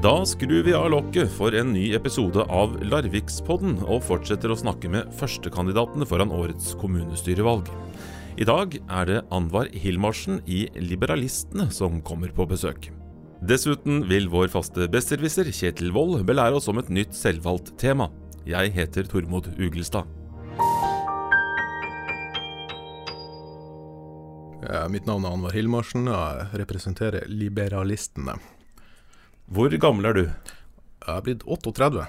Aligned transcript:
Da 0.00 0.22
skrur 0.24 0.62
vi 0.62 0.72
av 0.72 0.86
lokket 0.90 1.28
for 1.28 1.52
en 1.52 1.74
ny 1.74 1.90
episode 1.92 2.40
av 2.48 2.72
Larvikspodden 2.88 3.82
og 3.84 3.98
fortsetter 4.06 4.48
å 4.48 4.54
snakke 4.56 4.88
med 4.88 5.10
førstekandidatene 5.18 6.06
foran 6.08 6.30
årets 6.32 6.70
kommunestyrevalg. 6.80 7.66
I 8.40 8.46
dag 8.48 8.78
er 8.80 9.10
det 9.10 9.18
Anvar 9.28 9.68
Hilmarsen 9.76 10.38
i 10.48 10.62
Liberalistene 10.80 11.66
som 11.68 11.98
kommer 12.00 12.32
på 12.32 12.46
besøk. 12.48 12.88
Dessuten 13.44 14.06
vil 14.08 14.30
vår 14.32 14.48
faste 14.54 14.86
besserwisser 14.88 15.50
Kjetil 15.52 15.92
Wold 15.92 16.22
belære 16.24 16.56
oss 16.56 16.70
om 16.72 16.80
et 16.80 16.88
nytt 16.88 17.12
selvvalgt 17.12 17.74
tema. 17.82 18.08
Jeg 18.48 18.72
heter 18.72 19.04
Tormod 19.10 19.50
Ugelstad. 19.60 20.08
Mitt 24.88 25.04
navn 25.04 25.28
er 25.28 25.36
Anvar 25.36 25.52
Hilmarsen, 25.52 26.08
og 26.08 26.40
jeg 26.40 26.62
representerer 26.64 27.28
Liberalistene. 27.28 28.38
Hvor 29.50 29.72
gammel 29.82 30.06
er 30.06 30.14
du? 30.14 30.24
Jeg 31.00 31.10
er 31.10 31.22
blitt 31.26 31.40
38, 31.42 32.04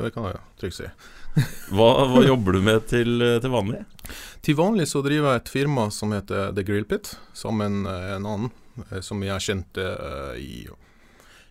det 0.00 0.12
kan 0.14 0.28
jeg 0.30 0.38
trygt 0.62 0.78
si. 0.78 0.86
Hva, 1.76 1.88
hva 2.10 2.22
jobber 2.24 2.56
du 2.56 2.62
med 2.64 2.86
til, 2.90 3.20
til 3.42 3.52
vanlig? 3.52 3.84
Til 4.42 4.56
vanlig 4.58 4.88
så 4.90 5.02
driver 5.04 5.34
jeg 5.34 5.42
et 5.42 5.52
firma 5.52 5.84
som 5.94 6.14
heter 6.16 6.54
The 6.56 6.64
Grill 6.66 6.88
Pit, 6.88 7.12
sammen 7.36 7.82
med 7.84 8.06
en 8.16 8.26
annen 8.32 8.50
eh, 8.88 8.98
som 9.04 9.20
jeg 9.22 9.44
kjente 9.44 9.84
kjent 9.84 10.40
i 10.40 10.64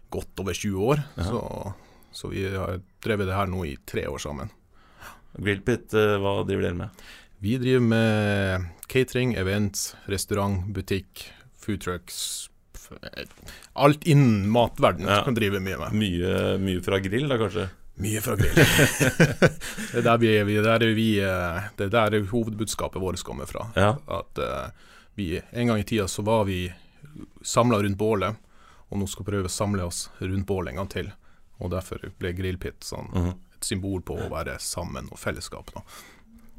godt 0.10 0.44
over 0.44 0.58
20 0.58 0.90
år. 0.90 1.06
Så, 1.30 1.40
så 2.12 2.34
vi 2.34 2.44
har 2.50 2.82
drevet 3.06 3.30
det 3.30 3.38
her 3.38 3.54
nå 3.54 3.64
i 3.70 3.78
tre 3.88 4.08
år 4.10 4.20
sammen. 4.26 4.50
Grill 5.38 5.62
Pit, 5.62 5.94
hva 5.94 6.40
driver 6.42 6.66
dere 6.72 6.82
med? 6.82 7.08
Vi 7.40 7.56
driver 7.62 7.86
med 7.86 8.70
catering, 8.92 9.38
events, 9.38 9.94
restaurant, 10.10 10.66
butikk, 10.76 11.30
food 11.56 11.86
trucks. 11.86 12.50
Alt 13.74 14.04
innen 14.08 14.50
matverdenen 14.50 15.10
Ja. 15.10 15.24
kan 15.24 15.34
drive 15.38 15.60
mye 15.60 15.78
med. 15.78 15.94
Mye, 15.94 16.58
mye 16.60 16.82
fra 16.84 17.00
grill, 17.00 17.28
da 17.30 17.38
kanskje? 17.38 17.68
Mye 18.00 18.22
fra 18.24 18.36
grill. 18.40 18.56
det 19.92 20.00
er 20.00 20.06
der 20.06 20.18
vi, 20.22 20.30
det, 20.54 20.64
der 20.64 20.84
er 20.86 20.94
vi 20.96 21.08
eh, 21.20 21.70
Det 21.78 21.90
er 21.90 21.96
der 22.10 22.20
hovedbudskapet 22.32 23.02
vårt 23.02 23.24
kommer 23.24 23.46
fra. 23.50 23.68
Ja. 23.76 23.96
At 24.08 24.40
uh, 24.40 24.70
vi 25.16 25.42
En 25.52 25.68
gang 25.68 25.80
i 25.80 25.84
tida 25.88 26.08
så 26.08 26.24
var 26.24 26.46
vi 26.48 26.62
samla 27.44 27.82
rundt 27.84 27.98
bålet, 28.00 28.36
og 28.90 28.98
nå 29.02 29.08
skal 29.10 29.26
vi 29.26 29.32
prøve 29.34 29.50
å 29.50 29.52
samle 29.52 29.84
oss 29.88 30.06
rundt 30.20 30.48
bålet 30.48 30.72
en 30.74 30.82
gang 30.84 30.90
til. 30.94 31.12
Og 31.60 31.72
derfor 31.74 32.00
ble 32.20 32.32
grillpit 32.34 32.80
sånn 32.88 33.10
Mhm. 33.12 33.34
et 33.60 33.64
symbol 33.68 34.02
på 34.02 34.16
å 34.16 34.30
være 34.32 34.56
sammen 34.60 35.10
og 35.12 35.20
fellesskap. 35.20 35.72
Da. 35.76 35.82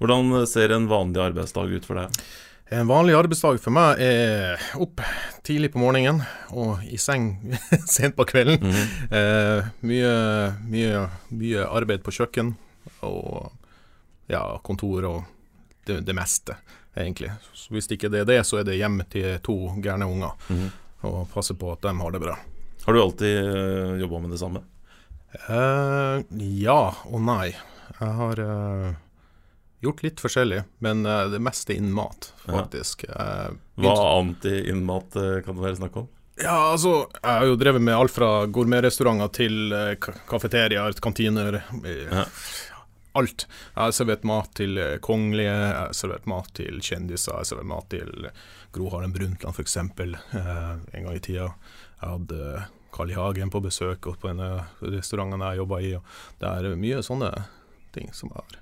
Hvordan 0.00 0.46
ser 0.46 0.72
en 0.72 0.86
vanlig 0.88 1.20
arbeidsdag 1.24 1.72
ut 1.72 1.84
for 1.88 1.94
deg? 1.96 2.20
En 2.70 2.86
vanlig 2.86 3.16
arbeidsdag 3.18 3.58
for 3.58 3.74
meg 3.74 3.98
er 4.04 4.60
opp 4.78 5.00
tidlig 5.46 5.72
på 5.74 5.80
morgenen 5.82 6.20
og 6.54 6.84
i 6.86 6.98
seng 7.02 7.32
sent 7.90 8.14
på 8.18 8.26
kvelden. 8.30 8.60
Mhm. 8.62 9.08
Eh, 9.10 9.70
mye, 9.90 10.12
mye, 10.70 11.00
mye 11.34 11.64
arbeid 11.66 12.04
på 12.06 12.14
kjøkken 12.14 12.52
og 13.06 13.50
ja, 14.30 14.44
kontor 14.62 15.08
og 15.08 15.24
det, 15.88 15.98
det 16.06 16.14
meste, 16.14 16.54
egentlig. 16.94 17.32
Så 17.58 17.74
hvis 17.74 17.90
ikke 17.90 18.10
det 18.12 18.22
er 18.22 18.28
det, 18.30 18.38
så 18.46 18.60
er 18.60 18.68
det 18.68 18.78
hjem 18.78 19.00
til 19.10 19.40
to 19.42 19.56
gærne 19.82 20.06
unger 20.06 20.36
Mhm. 20.50 20.70
og 21.10 21.20
passe 21.34 21.54
på 21.58 21.72
at 21.72 21.82
de 21.82 21.94
har 21.98 22.10
det 22.14 22.20
bra. 22.22 22.36
Har 22.86 22.92
du 22.96 23.00
alltid 23.02 23.50
uh, 23.50 23.98
jobba 24.00 24.18
med 24.22 24.30
det 24.36 24.38
samme? 24.40 24.62
Eh, 25.48 26.22
ja 26.62 26.78
og 27.08 27.20
nei. 27.26 27.50
Jeg 28.00 28.14
har 28.20 28.40
eh, 28.46 28.94
gjort 29.82 30.02
litt 30.04 30.20
forskjellig, 30.20 30.62
men 30.84 31.04
eh, 31.08 31.26
det 31.32 31.40
meste 31.42 31.74
innen 31.76 31.92
mat, 31.96 32.32
faktisk. 32.46 33.04
Eh, 33.08 33.50
Hva 33.80 33.94
annet 34.20 34.44
i 34.50 34.56
innmat 34.72 35.16
eh, 35.16 35.38
kan 35.46 35.56
det 35.56 35.64
være 35.66 35.78
snakk 35.80 35.96
om? 36.02 36.08
Ja, 36.40 36.56
altså, 36.72 37.06
jeg 37.20 37.36
har 37.36 37.46
jo 37.50 37.56
drevet 37.60 37.82
med 37.84 37.96
alt 37.98 38.12
fra 38.14 38.28
gourmetrestauranter 38.48 39.28
til 39.36 39.72
ka- 40.00 40.14
kafeteriaer, 40.30 40.94
kantiner. 41.04 41.58
Ja. 41.84 42.22
Alt. 43.18 43.44
Jeg 43.74 43.80
har 43.82 43.92
servert 43.92 44.22
mat 44.24 44.52
til 44.56 44.78
kongelige, 45.04 45.50
jeg 45.52 45.74
har 45.76 45.92
servert 45.98 46.28
mat 46.30 46.48
til 46.56 46.78
kjendiser, 46.80 47.32
jeg 47.34 47.42
har 47.42 47.48
servert 47.50 47.68
mat 47.72 47.88
til 47.92 48.28
Gro 48.72 48.88
Harlem 48.94 49.12
Brundtland 49.12 49.56
f.eks. 49.58 49.76
En 49.82 49.96
gang 50.94 51.10
i 51.16 51.20
tida. 51.24 51.48
Jeg 52.00 52.12
hadde 52.14 52.62
Carl 52.94 53.10
I. 53.12 53.18
Hagen 53.18 53.50
på 53.52 53.60
besøk 53.66 54.06
og 54.08 54.16
på 54.22 54.30
en 54.30 54.40
av 54.46 54.80
restaurantene 54.80 55.50
jeg 55.52 55.60
jobba 55.64 55.80
i. 55.84 55.92
Det 56.40 56.52
er 56.54 56.78
mye 56.80 57.02
sånne 57.04 57.32
ting 57.92 58.08
som 58.16 58.30
har 58.38 58.56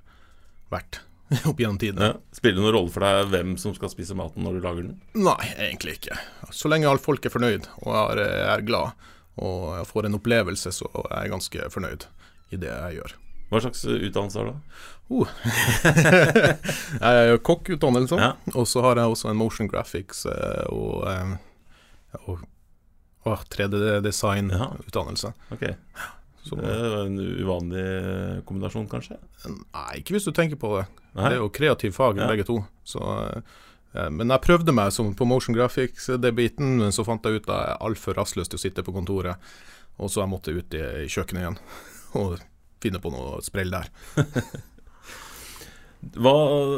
vært 0.73 0.99
opp 1.49 1.59
gjennom 1.61 1.77
tidene. 1.81 2.11
Ja. 2.13 2.17
Spiller 2.35 2.57
det 2.59 2.65
noen 2.65 2.75
rolle 2.77 2.93
for 2.93 3.05
deg 3.05 3.29
hvem 3.33 3.55
som 3.61 3.75
skal 3.77 3.91
spise 3.93 4.17
maten 4.17 4.43
når 4.45 4.57
du 4.57 4.63
lager 4.65 4.83
den? 4.87 4.97
Nei, 5.19 5.37
egentlig 5.57 5.99
ikke. 5.99 6.17
Så 6.55 6.71
lenge 6.71 6.89
alle 6.89 7.01
folk 7.03 7.25
er 7.25 7.33
fornøyd 7.33 7.69
og 7.85 7.93
er, 8.07 8.23
er 8.55 8.65
glad 8.65 8.95
og 9.39 9.77
jeg 9.77 9.87
får 9.87 10.07
en 10.09 10.17
opplevelse, 10.17 10.71
så 10.75 10.89
er 11.05 11.23
jeg 11.23 11.31
ganske 11.31 11.67
fornøyd 11.71 12.05
i 12.51 12.59
det 12.59 12.71
jeg 12.71 12.97
gjør. 12.99 13.13
Hva 13.49 13.61
slags 13.63 13.85
utdannelse 13.87 14.41
har 14.41 14.49
du? 14.49 14.55
jeg 16.99 17.21
er 17.21 17.31
jo 17.31 17.39
kokkutdannelse, 17.47 18.19
Ja. 18.19 18.33
og 18.53 18.67
så 18.69 18.83
har 18.85 18.99
jeg 18.99 19.13
også 19.15 19.31
en 19.31 19.39
motion 19.39 19.69
graphics 19.71 20.25
eh, 20.29 20.65
og, 20.69 21.07
eh, 21.09 21.31
og, 22.25 22.43
og 23.25 23.45
3D-design-utdannelse. 23.55 25.33
Ja. 25.55 25.57
Så 25.57 26.18
Det 26.47 26.55
var 26.59 27.05
en 27.05 27.19
uvanlig 27.19 27.81
eh, 27.83 28.37
kombinasjon, 28.47 28.87
kanskje? 28.89 29.17
Nei, 29.49 29.99
ikke 29.99 30.15
hvis 30.15 30.25
du 30.25 30.31
tenker 30.33 30.57
på 30.59 30.71
det. 30.79 30.85
Nei? 31.15 31.25
Det 31.29 31.35
er 31.35 31.41
jo 31.43 31.49
kreativ 31.53 31.93
fag, 31.97 32.17
Ja. 32.17 32.27
begge 32.31 32.45
to. 32.47 32.59
Så, 32.87 33.01
eh, 33.93 34.09
men 34.09 34.29
jeg 34.33 34.41
prøvde 34.45 34.73
meg 34.73 34.91
som 34.95 35.11
på 35.13 35.27
motion 35.27 35.55
graphics, 35.55 36.07
det 36.21 36.31
biten, 36.37 36.77
men 36.79 36.91
så 36.95 37.05
fant 37.05 37.23
jeg 37.27 37.41
ut 37.41 37.49
at 37.49 37.55
jeg 37.55 37.75
er 37.75 37.83
altfor 37.89 38.15
rastløs 38.17 38.47
til 38.49 38.57
å 38.57 38.63
sitte 38.63 38.83
på 38.87 38.93
kontoret. 38.95 39.37
Og 39.99 40.09
så 40.09 40.21
jeg 40.23 40.31
måtte 40.31 40.55
ut 40.55 40.73
i, 40.73 40.83
i 41.03 41.07
kjøkkenet 41.11 41.43
igjen 41.43 41.59
og 42.21 42.39
finne 42.81 43.01
på 43.03 43.11
noe 43.11 43.41
sprell 43.43 43.69
der. 43.75 43.89
Hva 46.15 46.33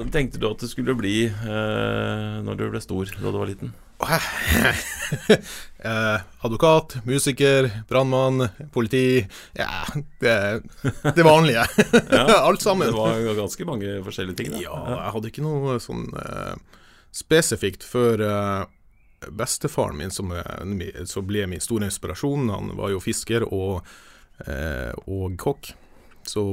tenkte 0.09 0.39
du 0.41 0.47
at 0.49 0.63
det 0.63 0.71
skulle 0.71 0.95
bli 0.97 1.27
eh, 1.29 2.37
når 2.41 2.57
du 2.57 2.63
ble 2.73 2.81
stor, 2.81 3.05
da 3.21 3.29
du 3.29 3.37
var 3.37 3.51
liten? 3.51 3.69
eh, 5.77 6.21
advokat, 6.39 6.97
musiker, 7.05 7.69
brannmann, 7.89 8.47
politi. 8.73 9.27
Ja, 9.53 9.85
det, 10.19 10.61
det 11.15 11.23
vanlige. 11.23 11.65
Alt 12.47 12.61
sammen. 12.61 12.87
Det 12.87 12.93
var 12.97 13.35
ganske 13.35 13.65
mange 13.65 13.97
forskjellige 14.05 14.37
ting. 14.37 14.51
Da. 14.55 14.61
Ja, 14.63 14.77
jeg 14.89 15.15
hadde 15.15 15.31
ikke 15.33 15.45
noe 15.45 15.77
sånn 15.83 16.07
eh, 16.17 16.55
spesifikt 17.15 17.85
før 17.87 18.25
eh, 18.25 18.61
bestefaren 19.29 19.99
min, 19.99 20.11
som, 20.13 20.33
som 21.05 21.27
ble 21.27 21.45
min 21.49 21.61
store 21.61 21.85
inspirasjon, 21.89 22.49
han 22.49 22.73
var 22.79 22.93
jo 22.95 23.01
fisker 23.03 23.45
og, 23.47 23.85
eh, 24.47 24.91
og 25.05 25.37
kokk. 25.41 25.73
Så 26.29 26.43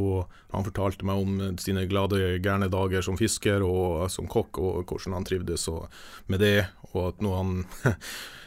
han 0.53 0.67
fortalte 0.67 1.07
meg 1.09 1.21
om 1.21 1.59
sine 1.61 1.85
glade, 1.91 2.39
gærne 2.45 2.71
dager 2.73 3.05
som 3.05 3.19
fisker 3.19 3.65
og 3.65 4.09
som 4.13 4.29
kokk, 4.31 4.61
og 4.61 4.89
hvordan 4.89 5.19
han 5.19 5.29
trivdes 5.29 5.69
med 6.27 6.43
det. 6.45 6.69
Og 6.95 7.13
at 7.13 7.25
nå 7.25 7.37
han 7.37 7.55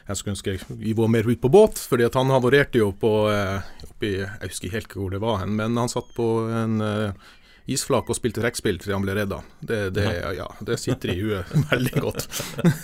Jeg 0.08 0.18
skulle 0.18 0.34
ønske 0.34 0.80
vi 0.82 0.96
var 0.98 1.12
mer 1.14 1.28
ute 1.30 1.40
på 1.40 1.52
båt, 1.54 1.78
fordi 1.88 2.04
at 2.04 2.16
han 2.18 2.34
havarerte 2.34 2.82
jo 2.82 2.90
på 3.00 3.12
eh, 3.32 3.68
oppi, 3.86 4.16
Jeg 4.18 4.50
husker 4.50 4.74
helt 4.74 4.96
hvor 4.98 5.14
det 5.14 5.22
var 5.24 5.44
hen, 5.44 5.54
men 5.56 5.78
han 5.78 5.92
satt 5.94 6.09
på 6.18 6.26
en 6.50 6.82
eh, 6.84 7.30
isflak 7.72 8.09
og 8.09 8.18
spilte 8.18 8.42
trekkspill 8.42 8.82
til 8.82 8.96
han 8.98 9.06
ble 9.06 9.16
redda. 9.16 9.40
Det, 9.62 9.80
det, 9.96 10.08
ja, 10.36 10.50
det 10.68 10.82
sitter 10.82 11.14
i 11.14 11.20
huet 11.22 11.56
veldig 11.72 12.06
godt. 12.09 12.28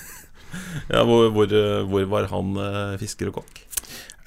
Ja, 0.88 1.02
hvor, 1.04 1.26
hvor, 1.36 1.52
eh, 1.52 1.84
hvor 1.92 2.06
var 2.08 2.30
han 2.32 2.56
fisker 3.02 3.28
og 3.34 3.42
kokk? 3.42 3.58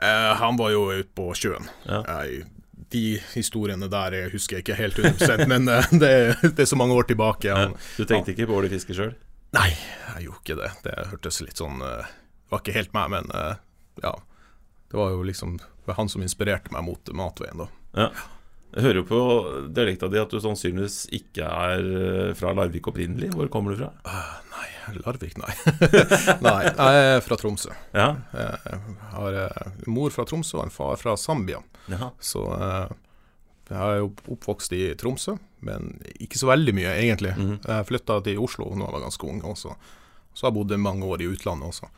Eh, 0.02 0.32
han 0.36 0.56
var 0.56 0.72
jo 0.72 0.86
ute 0.92 1.10
på 1.16 1.28
sjøen. 1.36 1.68
Ja. 1.84 2.00
Eh, 2.20 2.46
de 2.92 3.04
historiene 3.34 3.88
der 3.90 4.16
jeg 4.16 4.32
husker 4.34 4.58
jeg 4.58 4.64
ikke 4.64 4.78
helt 4.78 4.98
100 4.98 5.46
men 5.50 5.68
eh, 5.68 5.90
det, 6.02 6.12
det 6.42 6.64
er 6.64 6.70
så 6.70 6.78
mange 6.78 6.96
år 6.96 7.08
tilbake. 7.10 7.48
Ja. 7.50 7.66
Han, 7.66 7.76
Du 7.96 8.04
tenkte 8.04 8.34
ikke 8.34 8.48
på 8.50 8.58
å 8.58 8.62
bli 8.64 8.72
fisker 8.72 8.96
sjøl? 8.96 9.14
Nei, 9.56 9.68
jeg 10.14 10.28
gjorde 10.28 10.42
ikke 10.44 10.58
det. 10.60 10.70
Det 10.86 10.96
hørtes 11.10 11.40
litt 11.42 11.60
sånn 11.60 11.82
eh, 11.82 12.06
Det 12.06 12.54
var 12.54 12.62
ikke 12.64 12.76
helt 12.78 12.94
meg, 12.96 13.12
men 13.16 13.30
eh, 13.34 13.54
ja. 14.04 14.14
Det 14.90 14.98
var 14.98 15.14
jo 15.14 15.24
liksom 15.26 15.58
han 15.90 16.10
som 16.10 16.22
inspirerte 16.22 16.70
meg 16.70 16.84
mot 16.86 17.10
matveien, 17.18 17.64
da. 17.64 17.66
Ja. 17.98 18.10
Jeg 18.70 18.84
hører 18.84 19.00
jo 19.00 19.06
på 19.08 19.20
dialekta 19.74 20.06
di 20.12 20.18
at 20.20 20.30
du 20.30 20.38
sannsynligvis 20.42 21.08
ikke 21.16 21.42
er 21.46 21.86
eh, 21.90 22.32
fra 22.38 22.52
Larvik 22.54 22.86
opprinnelig. 22.86 23.32
Hvor 23.34 23.48
kommer 23.50 23.74
du 23.74 23.80
fra? 23.82 23.88
Nei, 24.52 24.68
Larvik, 25.02 25.34
nei. 25.40 25.54
nei, 26.46 26.56
jeg 26.68 27.00
er 27.16 27.24
fra 27.26 27.38
Tromsø. 27.40 27.74
Ja, 27.96 28.12
Jeg 28.36 28.78
har 29.16 29.38
eh, 29.44 29.80
mor 29.90 30.14
fra 30.14 30.26
Tromsø 30.28 30.60
og 30.60 30.68
en 30.68 30.74
far 30.74 31.00
fra 31.02 31.16
Zambia. 31.18 31.58
Jaha. 31.90 32.12
Så 32.22 32.44
eh, 32.54 32.94
jeg 33.72 33.80
er 33.80 33.98
jo 34.04 34.12
oppvokst 34.36 34.76
i 34.78 34.84
Tromsø, 34.98 35.34
men 35.66 35.90
ikke 36.22 36.38
så 36.38 36.52
veldig 36.52 36.76
mye, 36.78 36.94
egentlig. 37.02 37.34
Mhm. 37.38 37.58
Jeg 37.66 37.90
flytta 37.90 38.20
til 38.26 38.38
Oslo 38.42 38.70
da 38.70 38.86
jeg 38.86 38.94
var 38.94 39.06
ganske 39.08 39.30
ung 39.34 39.42
også. 39.50 39.74
Så 40.30 40.46
har 40.46 40.52
jeg 40.54 40.60
bodd 40.60 40.76
mange 40.78 41.10
år 41.10 41.26
i 41.26 41.30
utlandet 41.30 41.72
også. 41.72 41.90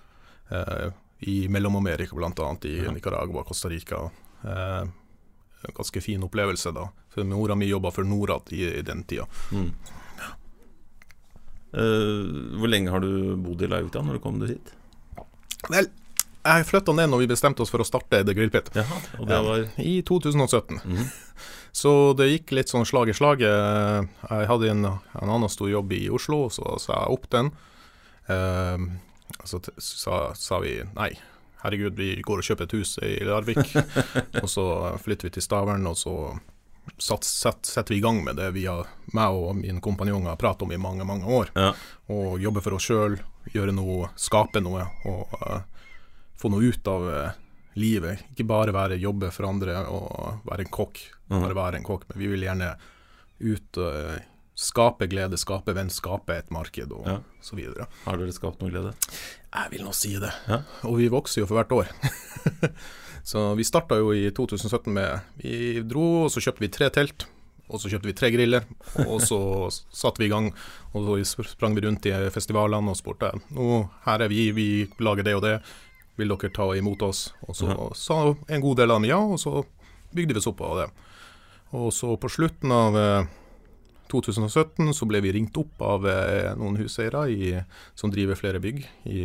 I 1.28 1.36
Mellom-Amerika, 1.52 2.16
bl.a. 2.16 2.48
i. 2.69 2.74
Nicaragua, 2.96 3.44
Costa 3.44 3.69
Rica. 3.72 4.06
Eh, 5.62 5.69
en 5.69 5.75
ganske 5.76 6.00
fin 6.00 6.23
opplevelse 6.23 6.73
da. 6.73 6.88
For 7.14 7.25
mora 7.25 7.55
mi 7.55 7.67
jobba 7.67 7.91
for 7.91 8.05
Norad 8.05 8.53
i, 8.53 8.64
i 8.79 8.82
den 8.82 9.05
tida. 9.05 9.26
Mm. 9.53 9.73
Uh, 11.73 12.59
hvor 12.61 12.69
lenge 12.69 12.93
har 12.93 13.00
du 13.00 13.32
bodd 13.41 13.62
i 13.64 13.69
Larvik 13.70 13.94
da, 13.94 14.03
når 14.05 14.19
du 14.19 14.20
kom 14.20 14.43
hit? 14.44 14.75
Vel, 15.73 15.87
Jeg 16.44 16.67
flytta 16.69 16.93
ned 16.93 17.09
når 17.09 17.23
vi 17.23 17.29
bestemte 17.31 17.62
oss 17.62 17.70
for 17.73 17.81
å 17.81 17.87
starte 17.87 18.25
The 18.26 18.35
Grill 18.37 18.50
Pit. 18.53 18.69
Jaha, 18.75 18.99
og 19.23 19.29
det 19.31 19.38
var 19.47 19.69
I 19.81 20.03
2017. 20.03 20.82
Mhm. 20.85 21.06
Så 21.73 22.12
det 22.19 22.26
gikk 22.29 22.53
litt 22.53 22.69
sånn 22.69 22.85
slag 22.85 23.08
i 23.08 23.15
slag. 23.17 23.41
Jeg 23.41 24.49
hadde 24.50 24.69
en, 24.69 24.85
en 24.85 25.31
annen 25.32 25.49
stor 25.49 25.70
jobb 25.70 25.94
i 25.97 26.03
Oslo, 26.12 26.50
så 26.53 26.75
sa 26.82 26.99
jeg 26.99 27.15
opp 27.15 27.31
den. 27.32 27.49
Uh, 28.29 28.91
så 29.49 29.62
sa, 29.81 30.19
sa 30.37 30.58
vi 30.61 30.75
nei, 30.93 31.15
herregud, 31.62 31.94
vi 31.99 32.14
går 32.23 32.38
og 32.43 32.47
kjøper 32.47 32.64
et 32.69 32.75
hus 32.79 32.97
i 33.03 33.12
Larvik. 33.25 33.61
og 34.43 34.49
så 34.50 34.64
flytter 35.03 35.29
vi 35.29 35.35
til 35.37 35.44
Stavern, 35.44 35.87
og 35.87 35.97
så 36.00 36.14
satt, 36.99 37.25
satt, 37.25 37.67
setter 37.67 37.94
vi 37.94 38.00
i 38.00 38.03
gang 38.05 38.23
med 38.26 38.37
det 38.41 38.49
vi 38.56 38.64
har, 38.67 38.88
meg 39.14 39.37
og 39.38 39.55
min 39.61 39.79
kompanjong 39.85 40.26
har 40.26 40.37
pratet 40.41 40.62
om 40.67 40.73
i 40.75 40.81
mange, 40.82 41.05
mange 41.06 41.26
år. 41.31 41.53
Ja. 41.55 41.70
Og 42.11 42.41
jobbe 42.43 42.62
for 42.64 42.75
oss 42.79 42.88
sjøl, 42.91 43.20
gjøre 43.55 43.75
noe, 43.76 44.11
skape 44.19 44.62
noe, 44.62 44.88
og 45.06 45.37
uh, 45.43 45.61
få 46.43 46.50
noe 46.50 46.73
ut 46.75 46.91
av 46.91 47.06
uh, 47.06 47.31
livet. 47.79 48.25
Ikke 48.35 48.47
bare 48.50 48.75
være 48.75 48.99
jobbe 49.00 49.31
for 49.35 49.47
andre 49.49 49.79
og 49.88 50.43
være 50.49 50.67
en 50.67 50.73
kokk, 50.75 51.05
Mhm. 51.32 51.41
bare 51.47 51.55
være 51.56 51.79
en 51.79 51.85
kokk, 51.87 52.03
men 52.11 52.19
vi 52.20 52.26
vil 52.29 52.43
gjerne 52.44 52.67
ut 53.41 53.79
eh, 53.81 54.19
skape 54.58 55.06
glede, 55.08 55.38
skape 55.41 55.73
venn, 55.73 55.88
skape 55.88 56.35
et 56.37 56.50
marked 56.53 56.93
og 56.93 57.06
Ja. 57.08 57.15
så 57.41 57.56
videre. 57.56 57.87
Har 58.05 58.19
dere 58.20 58.35
skapt 58.37 58.61
noe 58.61 58.69
glede? 58.69 58.93
Jeg 59.52 59.72
vil 59.75 59.84
nå 59.84 59.93
si 59.96 60.14
det. 60.20 60.32
Ja. 60.49 60.62
Og 60.88 60.96
vi 61.00 61.10
vokser 61.12 61.43
jo 61.43 61.49
for 61.50 61.60
hvert 61.60 61.75
år. 61.76 61.90
så 63.31 63.52
vi 63.58 63.66
starta 63.69 63.99
jo 64.00 64.14
i 64.16 64.31
2017 64.32 64.88
med 64.94 65.37
Vi 65.43 65.82
dro, 65.84 66.25
og 66.25 66.32
så 66.32 66.40
kjøpte 66.40 66.64
vi 66.64 66.72
tre 66.72 66.88
telt. 66.94 67.26
Og 67.72 67.81
så 67.81 67.88
kjøpte 67.93 68.10
vi 68.10 68.16
tre 68.16 68.28
griller, 68.34 68.66
og 69.06 69.22
så 69.25 69.38
satte 70.02 70.20
vi 70.20 70.28
i 70.28 70.32
gang. 70.32 70.50
Og 70.93 71.06
så 71.25 71.44
sprang 71.46 71.76
vi 71.76 71.84
rundt 71.87 72.08
i 72.08 72.14
festivalene 72.32 72.93
og 72.93 72.99
spurte 72.99 73.32
Nå, 73.52 73.87
her 74.06 74.25
er 74.25 74.32
vi, 74.32 74.50
vi 74.56 74.69
lager 75.00 75.28
det 75.28 75.37
og 75.38 75.44
det. 75.46 75.56
Vil 76.20 76.32
dere 76.32 76.52
ta 76.52 76.66
imot 76.76 77.05
oss? 77.06 77.31
Og 77.48 77.56
så 77.56 77.76
sa 77.96 78.19
en 78.32 78.64
god 78.64 78.82
del 78.82 78.93
av 78.93 79.00
dem 79.00 79.08
ja, 79.08 79.20
og 79.20 79.40
så 79.40 79.62
bygde 80.12 80.37
vi 80.37 80.43
oss 80.43 80.50
opp 80.50 80.60
av 80.64 80.82
det. 80.82 80.90
Og 81.72 81.88
så 81.96 82.16
på 82.20 82.28
slutten 82.28 82.72
av 82.76 82.98
eh, 83.00 83.31
2017 84.12 84.93
så 84.94 85.09
ble 85.09 85.20
vi 85.25 85.32
ringt 85.35 85.56
opp 85.61 85.82
av 85.82 86.06
eh, 86.09 86.53
noen 86.59 86.79
huseiere 86.81 87.26
i, 87.32 87.50
som 87.99 88.12
driver 88.12 88.38
flere 88.38 88.61
bygg 88.62 88.85
i, 89.11 89.25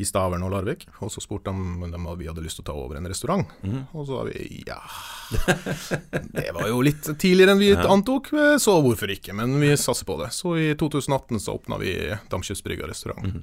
i 0.00 0.06
Stavern 0.08 0.44
og 0.46 0.52
Larvik. 0.54 0.86
Og 1.00 1.12
så 1.12 1.22
spurte 1.24 1.50
de 1.52 1.96
om 1.96 2.06
vi 2.18 2.28
hadde 2.28 2.44
lyst 2.44 2.60
til 2.60 2.66
å 2.66 2.68
ta 2.70 2.76
over 2.76 3.00
en 3.00 3.08
restaurant. 3.10 3.48
Mm. 3.64 3.82
Og 3.92 4.06
så 4.08 4.20
sa 4.20 4.26
vi 4.28 4.62
ja 4.66 4.78
Det 6.36 6.48
var 6.56 6.68
jo 6.68 6.82
litt 6.84 7.08
tidligere 7.16 7.54
enn 7.56 7.62
vi 7.62 7.72
Ja. 7.72 7.86
antok, 7.92 8.32
eh, 8.36 8.56
så 8.62 8.76
hvorfor 8.84 9.10
ikke? 9.14 9.34
Men 9.36 9.56
vi 9.62 9.72
satser 9.76 10.08
på 10.08 10.18
det. 10.22 10.30
Så 10.36 10.56
i 10.60 10.70
2018 10.78 11.40
så 11.40 11.56
åpna 11.56 11.80
vi 11.82 11.96
Damkystbrygga 12.32 12.88
restaurant. 12.90 13.24
Mm. 13.32 13.42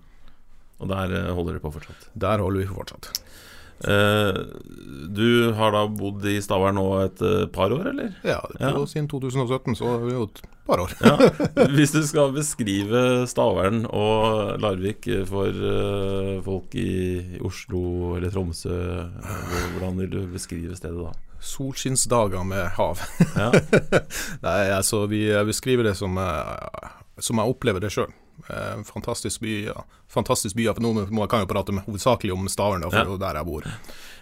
Og 0.79 0.87
der 0.91 1.15
eh, 1.17 1.33
holder 1.35 1.57
dere 1.57 1.63
på 1.65 1.73
fortsatt? 1.75 2.09
Der 2.13 2.39
holder 2.43 2.63
vi 2.63 2.69
på 2.71 2.77
fortsatt. 2.79 3.11
Eh, 3.87 4.39
du 5.09 5.51
har 5.55 5.71
da 5.71 5.85
bodd 5.87 6.25
i 6.27 6.37
Stavern 6.43 6.75
nå 6.75 6.85
et 7.05 7.21
eh, 7.23 7.45
par 7.53 7.71
år, 7.71 7.91
eller? 7.93 8.15
Ja, 8.27 8.41
Ja. 8.59 8.73
siden 8.85 9.07
2017 9.11 9.75
så 9.79 9.93
er 9.95 10.03
vi 10.05 10.13
jo 10.17 10.23
et 10.27 10.41
par 10.67 10.83
år. 10.83 10.91
Ja. 10.99 11.15
Hvis 11.77 11.93
du 11.95 12.01
skal 12.05 12.33
beskrive 12.35 13.25
Stavern 13.31 13.85
og 13.87 14.59
Larvik 14.61 15.07
for 15.29 15.47
eh, 15.47 16.35
folk 16.45 16.75
i 16.75 17.39
Oslo 17.45 18.15
eller 18.17 18.29
Tromsø, 18.35 18.75
hvordan 19.77 19.97
vil 20.03 20.11
du 20.13 20.19
beskrive 20.33 20.75
stedet 20.77 20.99
da? 21.07 21.15
Solskinnsdager 21.39 22.43
med 22.43 22.65
hav. 22.75 22.99
Ja. 23.39 23.49
Nei, 24.45 24.59
altså 24.75 25.05
vi 25.07 25.23
beskriver 25.47 25.87
det 25.87 25.95
som, 25.95 26.19
som 27.19 27.39
jeg 27.39 27.53
opplever 27.55 27.79
det 27.79 27.93
sjøl. 27.95 28.11
Eh, 28.47 28.83
fantastisk 28.87 29.41
by, 29.43 29.55
ja. 29.65 29.83
fantastisk 30.07 30.55
by. 30.55 30.63
ja, 30.69 30.73
For 30.77 30.85
nå 30.85 30.93
må 31.11 31.27
kan 31.29 31.43
jeg 31.43 31.51
prate 31.51 31.75
med, 31.75 31.83
hovedsakelig 31.89 32.33
om 32.33 32.47
Stavern, 32.49 32.85
for 32.87 32.95
det 32.95 33.03
er 33.05 33.11
jo 33.13 33.17
der 33.21 33.41
jeg 33.41 33.49
bor. 33.49 33.67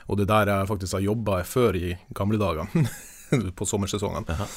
Og 0.07 0.17
det 0.17 0.25
er 0.27 0.33
der 0.33 0.51
jeg 0.53 0.67
faktisk 0.71 0.97
har 0.97 1.05
jobba 1.05 1.43
før 1.43 1.75
i 1.75 1.93
gamle 2.15 2.39
dager, 2.41 2.67
på 3.59 3.65
sommersesongene. 3.67 4.25
Jaha. 4.33 4.47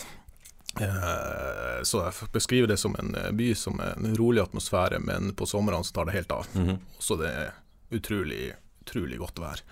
Eh, 0.80 1.82
så 1.82 2.04
jeg 2.04 2.30
beskriver 2.32 2.70
det 2.70 2.76
som 2.78 2.94
en 2.98 3.14
eh, 3.18 3.30
by 3.34 3.50
som 3.58 3.80
en 3.82 4.12
rolig 4.16 4.42
atmosfære, 4.44 5.00
men 5.02 5.32
på 5.34 5.46
somrene 5.50 5.84
så 5.84 5.96
tar 5.96 6.06
det 6.10 6.14
helt 6.20 6.32
av. 6.32 6.46
Mhm. 6.54 6.78
Så 6.98 7.18
det 7.20 7.30
er 7.30 7.50
utrolig, 7.90 8.52
utrolig 8.86 9.18
godt 9.18 9.42
vær. 9.42 9.64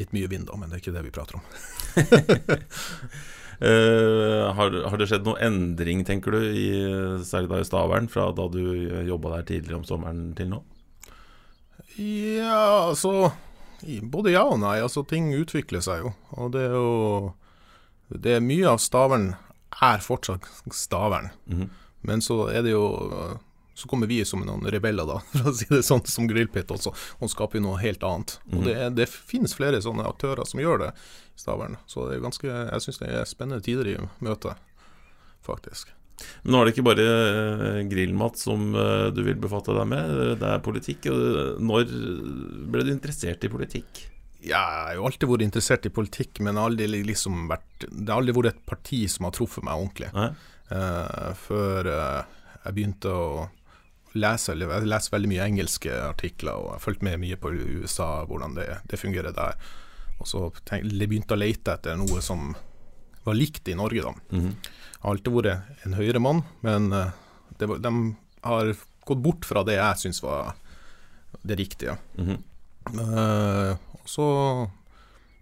Litt 0.00 0.12
mye 0.16 0.28
vind 0.32 0.46
da, 0.48 0.56
men 0.56 0.68
det 0.70 0.78
er 0.78 0.82
ikke 0.84 0.96
det 0.96 1.04
vi 1.08 1.12
prater 1.12 1.40
om. 1.40 1.44
Eh, 3.60 4.46
har, 4.56 4.76
har 4.88 4.96
det 5.00 5.10
skjedd 5.10 5.26
noe 5.28 5.40
endring, 5.44 6.00
tenker 6.08 6.32
du, 6.32 6.40
i, 6.48 6.68
særlig 7.28 7.50
da 7.50 7.58
i 7.60 7.66
Stavern, 7.68 8.08
fra 8.08 8.30
da 8.32 8.46
du 8.48 8.62
jobba 9.04 9.34
der 9.36 9.48
tidligere 9.50 9.82
om 9.82 9.86
sommeren 9.88 10.30
til 10.38 10.48
nå? 10.54 10.62
Ja, 12.00 12.88
altså 12.88 13.32
Både 14.12 14.32
ja 14.34 14.42
og 14.44 14.58
nei. 14.60 14.78
Altså, 14.84 15.02
ting 15.08 15.30
utvikler 15.32 15.80
seg 15.84 16.02
jo. 16.04 16.10
Og 16.36 16.50
det 16.52 16.66
er 16.68 16.74
jo 16.76 16.90
Det 18.12 18.34
er 18.36 18.44
mye 18.44 18.74
av 18.74 18.80
Stavern 18.82 19.30
er 19.80 20.02
fortsatt 20.04 20.48
Stavern. 20.74 21.30
Mhm. 21.48 21.70
Men 22.02 22.20
så 22.24 22.48
er 22.48 22.64
det 22.64 22.72
jo 22.72 22.84
Så 23.74 23.88
kommer 23.88 24.06
vi 24.10 24.18
som 24.28 24.42
noen 24.44 24.66
rebeller, 24.72 25.06
da, 25.08 25.20
for 25.32 25.50
å 25.50 25.54
si 25.56 25.66
det 25.70 25.82
sånn, 25.86 26.02
som 26.10 26.26
Grillpit 26.28 26.68
også, 26.74 26.90
og 27.20 27.30
skaper 27.32 27.62
noe 27.64 27.78
helt 27.80 28.02
annet. 28.04 28.38
Og 28.52 28.58
Mhm. 28.60 28.64
det, 28.66 28.76
det 28.98 29.08
finnes 29.08 29.54
flere 29.56 29.80
sånne 29.80 30.04
aktører 30.10 30.44
som 30.48 30.60
gjør 30.60 30.78
det 30.86 30.90
i 30.92 31.40
Stavern. 31.40 31.78
Så 31.86 32.08
det 32.10 32.18
er 32.18 32.26
ganske 32.26 32.44
Jeg 32.50 32.80
syns 32.84 32.98
det 33.00 33.08
er 33.14 33.24
spennende 33.30 33.62
tider 33.64 33.88
i 33.88 33.96
møtet, 34.20 34.56
faktisk. 35.46 35.92
Men 36.44 36.52
nå 36.52 36.60
er 36.60 36.68
det 36.68 36.74
ikke 36.74 36.84
bare 36.84 37.04
eh, 37.08 37.82
grillmat 37.88 38.36
som 38.36 38.74
eh, 38.76 39.06
du 39.16 39.22
vil 39.24 39.38
befatte 39.40 39.72
deg 39.72 39.86
med, 39.88 40.10
det 40.42 40.50
er 40.50 40.58
politikk. 40.64 41.06
Når 41.64 41.86
ble 42.70 42.82
du 42.84 42.90
interessert 42.92 43.46
i 43.46 43.48
politikk? 43.52 44.02
Jeg 44.44 44.56
har 44.56 44.94
jo 44.96 45.04
alltid 45.08 45.28
vært 45.28 45.44
interessert 45.46 45.84
i 45.88 45.92
politikk, 45.92 46.40
men 46.44 46.56
aldri 46.60 46.86
liksom 47.04 47.46
vært, 47.48 47.86
det 47.88 48.08
har 48.08 48.20
aldri 48.20 48.36
vært 48.36 48.54
et 48.54 48.62
parti 48.68 49.00
som 49.12 49.26
har 49.28 49.34
truffet 49.36 49.64
meg 49.64 49.80
ordentlig. 49.80 50.12
Eh, 50.70 51.32
før 51.40 51.88
uh, 51.88 52.20
jeg 52.64 52.76
begynte 52.76 53.10
å 53.12 53.48
lese, 54.18 54.52
eller 54.52 54.72
jeg 54.74 54.90
leser 54.90 55.14
veldig 55.14 55.30
mye 55.30 55.46
engelske 55.46 55.94
artikler, 56.08 56.56
og 56.56 56.66
jeg 56.66 56.76
har 56.76 56.84
fulgt 56.86 57.04
med 57.06 57.20
mye 57.22 57.38
på 57.40 57.52
USA, 57.54 58.10
hvordan 58.26 58.56
det, 58.58 58.66
det 58.90 58.98
fungerer 59.00 59.36
der. 59.36 59.58
Og 60.20 60.28
så 60.28 60.48
tenk, 60.68 60.88
begynte 60.98 61.36
å 61.36 61.40
lete 61.40 61.76
etter 61.76 61.96
noe 61.98 62.20
som 62.24 62.52
var 63.24 63.36
likt 63.36 63.68
i 63.68 63.76
Norge, 63.78 64.02
da. 64.06 64.14
Mhm. 64.36 64.52
Jeg 65.00 65.04
har 65.06 65.14
alltid 65.14 65.32
vært 65.32 65.86
en 65.86 65.94
høyremann, 65.96 66.42
men 66.60 66.92
eh, 66.92 67.12
det 67.56 67.68
de 67.80 67.92
har 68.44 68.72
gått 69.08 69.22
bort 69.24 69.46
fra 69.48 69.62
det 69.64 69.78
jeg 69.78 70.02
syns 70.02 70.20
var 70.22 70.54
det 71.42 71.56
riktige. 71.56 71.96
Mm 72.18 72.26
-hmm. 72.26 72.38
uh, 73.00 73.76
og 73.92 74.08
så 74.08 74.26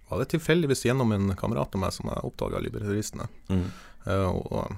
var 0.08 0.18
det 0.18 0.24
tilfeldigvis 0.24 0.84
gjennom 0.84 1.12
en 1.12 1.36
kamerat 1.36 1.74
av 1.74 1.80
meg 1.80 1.92
som 1.92 2.08
jeg 2.08 2.24
oppdaga 2.24 2.58
liberalistene. 2.58 3.28
Mm. 3.48 3.70
Uh, 4.06 4.28
og 4.28 4.76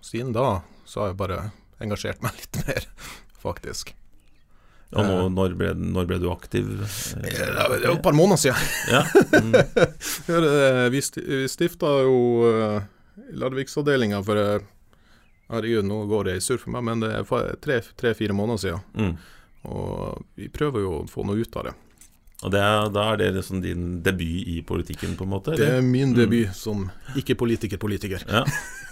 siden 0.00 0.32
da 0.32 0.62
så 0.84 1.00
har 1.00 1.06
jeg 1.08 1.16
bare 1.16 1.50
engasjert 1.80 2.22
meg 2.22 2.32
litt 2.40 2.66
mer, 2.66 2.88
faktisk. 3.42 3.94
Ja, 4.92 5.02
nå, 5.08 5.28
når, 5.32 5.54
ble, 5.56 5.70
når 5.78 6.08
ble 6.10 6.18
du 6.20 6.26
aktiv? 6.28 6.66
Det 6.76 7.30
er 7.32 7.86
jo 7.86 7.94
et 7.96 8.02
par 8.04 8.16
måneder 8.16 8.40
siden. 8.42 8.72
Ja. 8.92 9.04
Mm. 9.42 10.90
Vi 10.92 11.00
sti- 11.00 11.46
stifta 11.48 11.88
jo 12.04 12.16
Larviksavdelinga 13.32 14.20
for 14.24 14.36
eh, 14.40 14.60
Herregud, 15.52 15.84
nå 15.88 16.02
går 16.08 16.24
det 16.28 16.34
i 16.38 16.42
surr 16.44 16.60
for 16.60 16.72
meg, 16.72 16.84
men 16.86 17.00
det 17.02 17.10
er 17.12 17.56
tre-fire 18.00 18.32
måneder 18.36 18.60
siden. 18.62 18.84
Mm. 18.96 19.16
Og 19.68 20.22
vi 20.38 20.48
prøver 20.52 20.84
jo 20.84 20.92
å 21.00 21.08
få 21.10 21.24
noe 21.28 21.40
ut 21.42 21.56
av 21.60 21.66
det. 21.68 21.74
Og 22.42 22.50
det 22.50 22.58
er, 22.58 22.88
da 22.90 23.04
er 23.12 23.18
det 23.20 23.28
liksom 23.36 23.60
din 23.62 24.00
debut 24.02 24.48
i 24.50 24.56
politikken, 24.66 25.14
på 25.18 25.26
en 25.26 25.30
måte? 25.30 25.54
Det 25.58 25.68
er 25.76 25.84
min 25.86 26.14
debut 26.16 26.50
som 26.58 26.88
ikke-politiker-politiker. 27.18 28.26
Ja. 28.26 28.42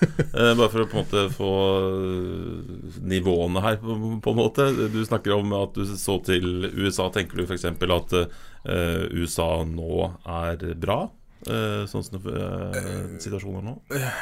Eh, 0.00 0.52
bare 0.56 0.68
for 0.72 0.84
å 0.84 0.86
på 0.88 0.96
en 0.96 1.02
måte 1.02 1.24
få 1.34 1.54
eh, 1.84 3.00
nivåene 3.10 3.60
her, 3.64 3.80
på, 3.82 3.96
på 4.22 4.32
en 4.32 4.38
måte. 4.38 4.68
Du 4.94 5.00
snakker 5.04 5.34
om 5.34 5.52
at 5.58 5.74
du 5.76 5.82
så 5.98 6.20
til 6.24 6.70
USA. 6.78 7.10
Tenker 7.12 7.36
du 7.36 7.44
f.eks. 7.44 7.66
at 7.68 8.16
eh, 8.16 9.02
USA 9.18 9.50
nå 9.66 10.06
er 10.24 10.64
bra? 10.78 11.02
Eh, 11.48 11.84
sånn 11.88 12.04
som 12.04 12.20
uh, 12.20 13.16
situasjonen 13.20 13.62
er 13.62 13.68
nå? 13.70 13.76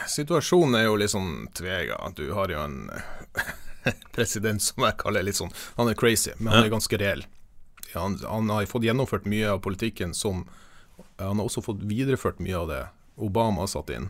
Situasjonen 0.06 0.76
er 0.78 0.85
jo 0.87 0.99
litt 1.00 1.12
sånn 1.12 1.49
tvega. 1.54 1.99
Du 2.16 2.28
har 2.37 2.52
jo 2.52 2.61
en 2.62 2.85
president 4.16 4.62
som 4.62 4.87
jeg 4.87 4.99
kaller 5.00 5.26
litt 5.26 5.38
sånn 5.38 5.50
Han 5.76 5.90
er 5.90 5.99
crazy, 5.99 6.35
men 6.38 6.54
han 6.54 6.68
er 6.68 6.73
ganske 6.78 7.00
reell. 7.00 7.26
Han, 7.95 8.18
han 8.25 8.50
har 8.52 8.66
fått 8.68 8.85
gjennomført 8.85 9.25
mye 9.25 9.50
av 9.54 9.61
politikken 9.64 10.14
som 10.14 10.45
Han 11.16 11.38
har 11.38 11.47
også 11.47 11.62
fått 11.62 11.83
videreført 11.87 12.38
mye 12.42 12.57
av 12.59 12.68
det 12.68 12.80
Obama 13.16 13.62
har 13.64 13.71
satt 13.71 13.90
inn, 13.90 14.09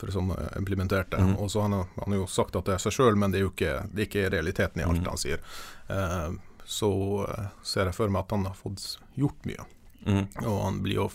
for 0.00 0.10
som 0.12 0.30
eh, 0.32 0.56
implementerte. 0.58 1.16
Mm. 1.20 1.36
Og 1.40 1.50
så 1.52 1.62
han, 1.64 1.72
har- 1.72 1.86
han 1.96 2.12
har 2.12 2.18
jo 2.22 2.26
sagt 2.28 2.56
at 2.56 2.64
det 2.68 2.74
er 2.74 2.82
seg 2.82 2.92
sjøl, 2.96 3.16
men 3.16 3.32
det 3.32 3.38
er 3.38 3.44
jo 3.46 3.52
ikke, 3.52 3.74
det 3.92 4.02
er 4.02 4.08
ikke 4.08 4.30
realiteten 4.34 4.80
i 4.82 4.84
alt 4.84 5.00
mm. 5.00 5.08
han 5.08 5.20
sier. 5.20 5.40
Uh, 5.88 6.34
så 6.64 6.90
eh, 7.28 7.46
ser 7.64 7.88
jeg 7.88 7.96
for 7.96 8.08
meg 8.12 8.24
at 8.24 8.34
han 8.36 8.44
har 8.48 8.56
fått 8.58 8.84
gjort 9.20 9.48
mye. 9.48 9.64
Mm. 10.04 10.26
Og 10.44 10.58
han, 10.64 10.82
blir 10.84 10.98
jo, 10.98 11.06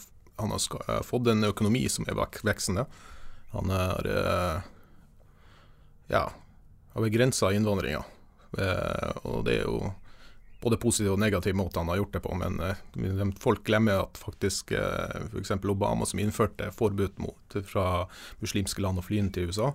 han 0.41 0.53
har 0.55 0.61
ska, 0.61 0.81
fått 1.05 1.29
en 1.29 1.45
økonomi 1.49 1.83
som 1.89 2.05
er 2.09 2.17
vek- 2.17 2.41
veksende. 2.45 2.85
Han 3.53 3.69
er 3.73 4.09
uh, 4.13 4.61
ja, 6.13 6.23
har 6.93 7.01
begrensa 7.05 7.51
innvandringa. 7.53 8.01
Uh, 8.57 9.09
og 9.29 9.43
det 9.45 9.59
er 9.59 9.65
jo 9.69 9.91
både 10.61 10.79
positiv 10.81 11.13
og 11.13 11.21
negativ 11.21 11.55
måte 11.55 11.79
han 11.79 11.89
har 11.91 12.01
gjort 12.01 12.17
det 12.17 12.23
på, 12.25 12.33
men 12.39 12.59
eh, 12.63 13.35
folk 13.39 13.63
glemmer 13.67 14.03
at 14.03 14.19
faktisk 14.19 14.73
eh, 14.75 15.29
f.eks. 15.29 15.55
Obama, 15.63 16.07
som 16.07 16.19
innførte 16.19 16.71
forbud 16.75 17.15
mot 17.23 17.59
fra 17.69 17.85
muslimske 18.43 18.83
land 18.83 18.99
å 18.99 19.05
fly 19.05 19.21
inn 19.21 19.31
til 19.35 19.49
USA, 19.49 19.71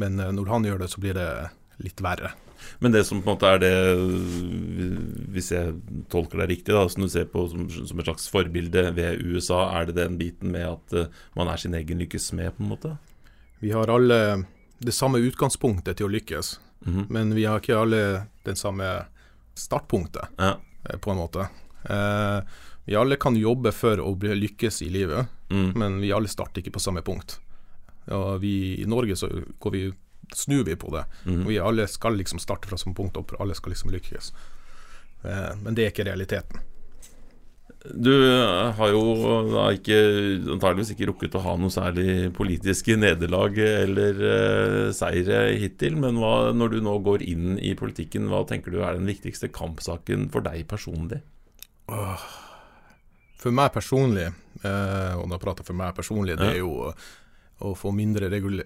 men 0.00 0.18
eh, 0.20 0.32
når 0.32 0.50
han 0.52 0.66
gjør 0.68 0.84
det, 0.84 0.90
så 0.94 1.04
blir 1.04 1.18
det 1.18 1.28
litt 1.84 2.00
verre. 2.04 2.32
Men 2.78 2.94
det 2.94 3.02
som 3.04 3.20
på 3.20 3.28
en 3.28 3.34
måte 3.34 3.50
er 3.50 3.60
det, 3.60 3.72
hvis 5.34 5.50
jeg 5.52 5.74
tolker 6.12 6.40
deg 6.40 6.52
riktig, 6.54 6.72
da, 6.72 6.86
som 6.88 7.04
du 7.04 7.10
ser 7.12 7.26
på 7.28 7.44
som, 7.50 7.66
som, 7.68 8.00
et 8.00 8.08
slags 8.08 8.28
forbilde 8.32 8.86
ved 8.96 9.20
USA, 9.20 9.66
er 9.80 9.90
det 9.90 9.98
den 9.98 10.16
biten 10.20 10.54
med 10.54 10.68
at 10.70 10.94
uh, 10.96 11.24
man 11.36 11.50
er 11.50 11.60
sin 11.60 11.74
egen 11.76 12.00
lykkes 12.00 12.30
med, 12.38 12.54
på 12.56 12.64
en 12.64 12.70
måte? 12.70 12.94
Vi 13.60 13.74
har 13.74 13.90
alle 13.90 14.20
det 14.84 14.94
samme 14.94 15.20
utgangspunktet 15.26 15.98
til 15.98 16.08
å 16.08 16.14
lykkes, 16.14 16.58
mm 16.86 16.94
-hmm. 16.94 17.06
men 17.10 17.34
vi 17.34 17.44
har 17.44 17.60
ikke 17.60 17.76
alle 17.76 18.26
den 18.44 18.56
samme 18.56 19.06
startpunktet, 19.54 20.36
ja. 20.36 20.56
Eh, 20.84 20.98
på 20.98 21.10
en 21.10 21.20
måte. 21.20 21.48
Eh, 21.84 22.40
vi 22.84 22.96
alle 22.96 23.16
kan 23.16 23.36
jobbe 23.36 23.72
for 23.72 24.00
å 24.00 24.14
bli 24.14 24.34
lykkes 24.34 24.82
i 24.82 24.90
livet, 24.92 25.26
mm. 25.50 25.72
men 25.78 26.00
vi 26.02 26.12
alle 26.12 26.28
starter 26.28 26.60
ikke 26.60 26.74
på 26.76 26.84
samme 26.84 27.02
punkt. 27.02 27.38
Ja, 28.04 28.36
vi, 28.36 28.82
I 28.82 28.86
Norge 28.86 29.16
så 29.16 29.30
vi, 29.72 29.86
snur 30.32 30.64
vi 30.64 30.76
på 30.76 30.92
det. 30.92 31.04
Mm. 31.24 31.46
Vi 31.48 31.58
alle 31.58 31.88
skal 31.88 32.18
liksom 32.20 32.38
starte 32.38 32.68
fra 32.68 32.78
samme 32.80 32.96
punkt, 32.96 33.16
og 33.16 33.32
alle 33.40 33.56
skal 33.56 33.72
liksom 33.72 33.94
lykkes. 33.94 34.32
Eh, 35.24 35.52
men 35.62 35.74
det 35.74 35.86
er 35.86 35.94
ikke 35.94 36.08
realiteten. 36.10 36.60
Du 37.84 38.12
har 38.72 38.92
jo 38.94 39.00
da 39.50 39.66
ikke, 39.76 39.96
antageligvis 40.54 40.94
ikke 40.94 41.08
rukket 41.10 41.34
å 41.36 41.42
ha 41.44 41.52
noe 41.60 41.72
særlig 41.72 42.30
politiske 42.32 42.96
nederlag 42.96 43.58
eller 43.60 44.22
uh, 44.24 44.86
seire 44.96 45.42
hittil, 45.60 45.98
men 46.00 46.16
hva, 46.16 46.54
når 46.56 46.72
du 46.72 46.78
nå 46.86 46.94
går 47.04 47.26
inn 47.28 47.58
i 47.60 47.74
politikken, 47.76 48.30
hva 48.32 48.40
tenker 48.48 48.72
du 48.72 48.80
er 48.80 48.96
den 48.96 49.10
viktigste 49.10 49.52
kampsaken 49.52 50.30
for 50.32 50.46
deg 50.46 50.64
personlig? 50.70 51.20
For 53.44 53.52
meg 53.52 53.74
personlig, 53.76 54.30
uh, 54.64 55.20
og 55.20 55.28
da 55.28 55.42
prater 55.42 55.60
jeg 55.60 55.68
for 55.74 55.82
meg 55.84 55.92
personlig, 55.98 56.40
det 56.40 56.54
er 56.54 56.62
jo 56.62 56.88
å 57.64 57.76
få 57.76 57.92
mindre 57.94 58.32
regul 58.32 58.64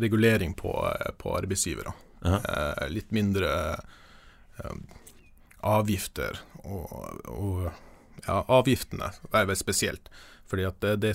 regulering 0.00 0.56
på, 0.56 0.72
på 1.20 1.36
arbeidsgivere. 1.36 1.92
Uh, 2.24 2.88
litt 2.88 3.12
mindre 3.12 3.52
avgifter 5.60 6.40
og, 6.64 7.20
og 7.28 7.68
ja, 8.24 8.40
avgiftene 8.48 9.12
er 9.32 9.46
vel 9.48 9.58
spesielt. 9.58 10.10
Fordi 10.46 10.66
at 10.68 10.80
det, 10.80 10.96
det 11.02 11.14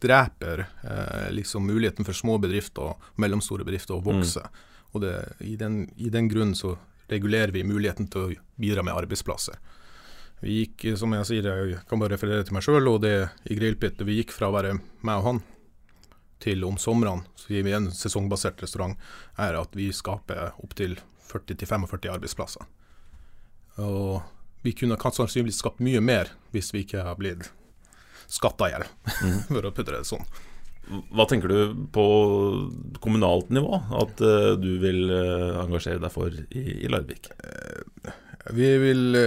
dreper 0.00 0.64
eh, 0.64 1.30
liksom 1.34 1.66
muligheten 1.66 2.04
for 2.04 2.16
små 2.16 2.38
bedrifter 2.40 2.92
og 2.92 3.20
mellomstore 3.20 3.66
bedrifter 3.68 3.98
å 3.98 4.04
vokse. 4.04 4.42
Mm. 4.44 4.62
Og 4.90 5.04
det, 5.04 5.14
i, 5.46 5.56
den, 5.60 5.82
i 5.96 6.10
den 6.12 6.30
grunn 6.30 6.54
så 6.58 6.76
regulerer 7.10 7.52
vi 7.52 7.66
muligheten 7.66 8.08
til 8.10 8.24
å 8.24 8.32
bidra 8.60 8.84
med 8.86 8.96
arbeidsplasser. 8.96 9.58
Vi 10.40 10.62
gikk, 10.62 10.86
som 10.96 11.12
jeg 11.12 11.28
sier, 11.28 11.46
jeg 11.68 11.80
kan 11.88 12.00
bare 12.00 12.14
referere 12.14 12.46
til 12.46 12.56
meg 12.56 12.64
sjøl 12.64 12.88
og 12.88 13.02
det 13.04 13.14
i 13.44 13.56
Grillpit. 13.58 14.00
Vi 14.08 14.22
gikk 14.22 14.32
fra 14.32 14.48
å 14.48 14.54
være 14.56 14.78
meg 15.04 15.20
og 15.20 15.26
han 15.26 15.42
til 16.40 16.64
om 16.64 16.78
somrene, 16.80 17.26
så 17.36 17.52
gir 17.52 17.66
vi 17.66 17.74
en 17.76 17.90
sesongbasert 17.92 18.62
restaurant, 18.64 18.96
er 19.36 19.58
at 19.60 19.74
vi 19.76 19.90
skaper 19.92 20.54
opptil 20.64 20.96
40-45 21.28 22.08
arbeidsplasser. 22.14 22.64
Og 23.84 24.22
vi 24.62 24.74
kunne 24.76 24.98
sannsynligvis 25.00 25.60
skapt 25.62 25.82
mye 25.84 26.02
mer 26.04 26.32
hvis 26.54 26.72
vi 26.74 26.84
ikke 26.84 27.04
har 27.06 27.18
blitt 27.20 27.50
skatta 28.30 28.68
i 28.68 28.74
hjel, 28.74 28.86
mm. 29.10 29.38
for 29.50 29.66
å 29.66 29.74
putte 29.74 29.94
det 29.96 30.06
sånn. 30.08 30.24
Hva 31.14 31.26
tenker 31.30 31.50
du 31.50 31.86
på 31.94 32.04
kommunalt 33.02 33.50
nivå 33.54 33.78
at 34.00 34.22
uh, 34.24 34.56
du 34.58 34.72
vil 34.82 35.04
uh, 35.12 35.60
engasjere 35.62 36.02
deg 36.02 36.10
for 36.14 36.34
i, 36.34 36.64
i 36.82 36.90
Larvik? 36.90 37.30
Uh, 37.44 38.10
vi 38.56 38.70
vil 38.82 39.18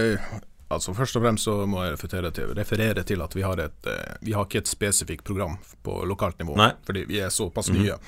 Altså 0.74 0.94
Først 0.96 1.16
og 1.18 1.24
fremst 1.24 1.46
så 1.46 1.54
må 1.70 1.82
jeg 1.84 1.94
referere 1.94 2.30
til, 2.34 2.52
referere 2.56 3.04
til 3.06 3.22
at 3.24 3.34
vi 3.36 3.44
har, 3.46 3.60
et, 3.62 3.88
eh, 3.90 4.16
vi 4.26 4.34
har 4.36 4.46
ikke 4.46 4.62
et 4.62 4.70
spesifikt 4.70 5.24
program 5.26 5.56
på 5.86 5.96
lokalt 6.08 6.40
nivå, 6.42 6.56
Nei. 6.58 6.70
fordi 6.86 7.04
vi 7.08 7.20
er 7.22 7.32
såpass 7.34 7.70
mm. 7.70 7.78
nye. 7.78 7.98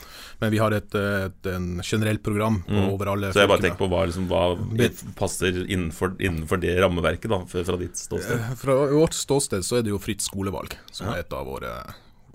Men 0.42 0.52
vi 0.52 0.61
har 0.62 0.76
et, 0.76 0.94
et 0.94 1.50
generelt 1.87 2.23
program 2.25 2.62
mm. 2.66 2.80
over 2.90 3.12
alle 3.12 3.32
Så 3.35 3.44
jeg 3.44 3.52
bare 3.52 3.64
tenker 3.64 3.80
på 3.80 3.90
hva, 3.92 4.04
liksom, 4.08 4.28
hva 4.30 4.90
passer 5.18 5.62
innenfor, 5.64 6.16
innenfor, 6.20 6.61
det 6.62 6.76
rammeverket, 6.82 7.30
da, 7.32 7.42
fra 7.46 7.78
ditt 7.80 8.00
ståsted? 8.00 8.40
Eh, 8.40 8.56
fra 8.61 8.78
vårt 8.94 9.16
ståsted 9.16 9.66
så 9.66 9.80
er 9.80 9.87
det 9.87 9.94
jo 9.94 10.00
fritt 10.02 10.25
skolevalg, 10.25 10.76
som 10.90 11.11
ja. 11.11 11.16
er 11.16 11.26
et 11.26 11.37
av 11.37 11.46
våre, 11.49 11.76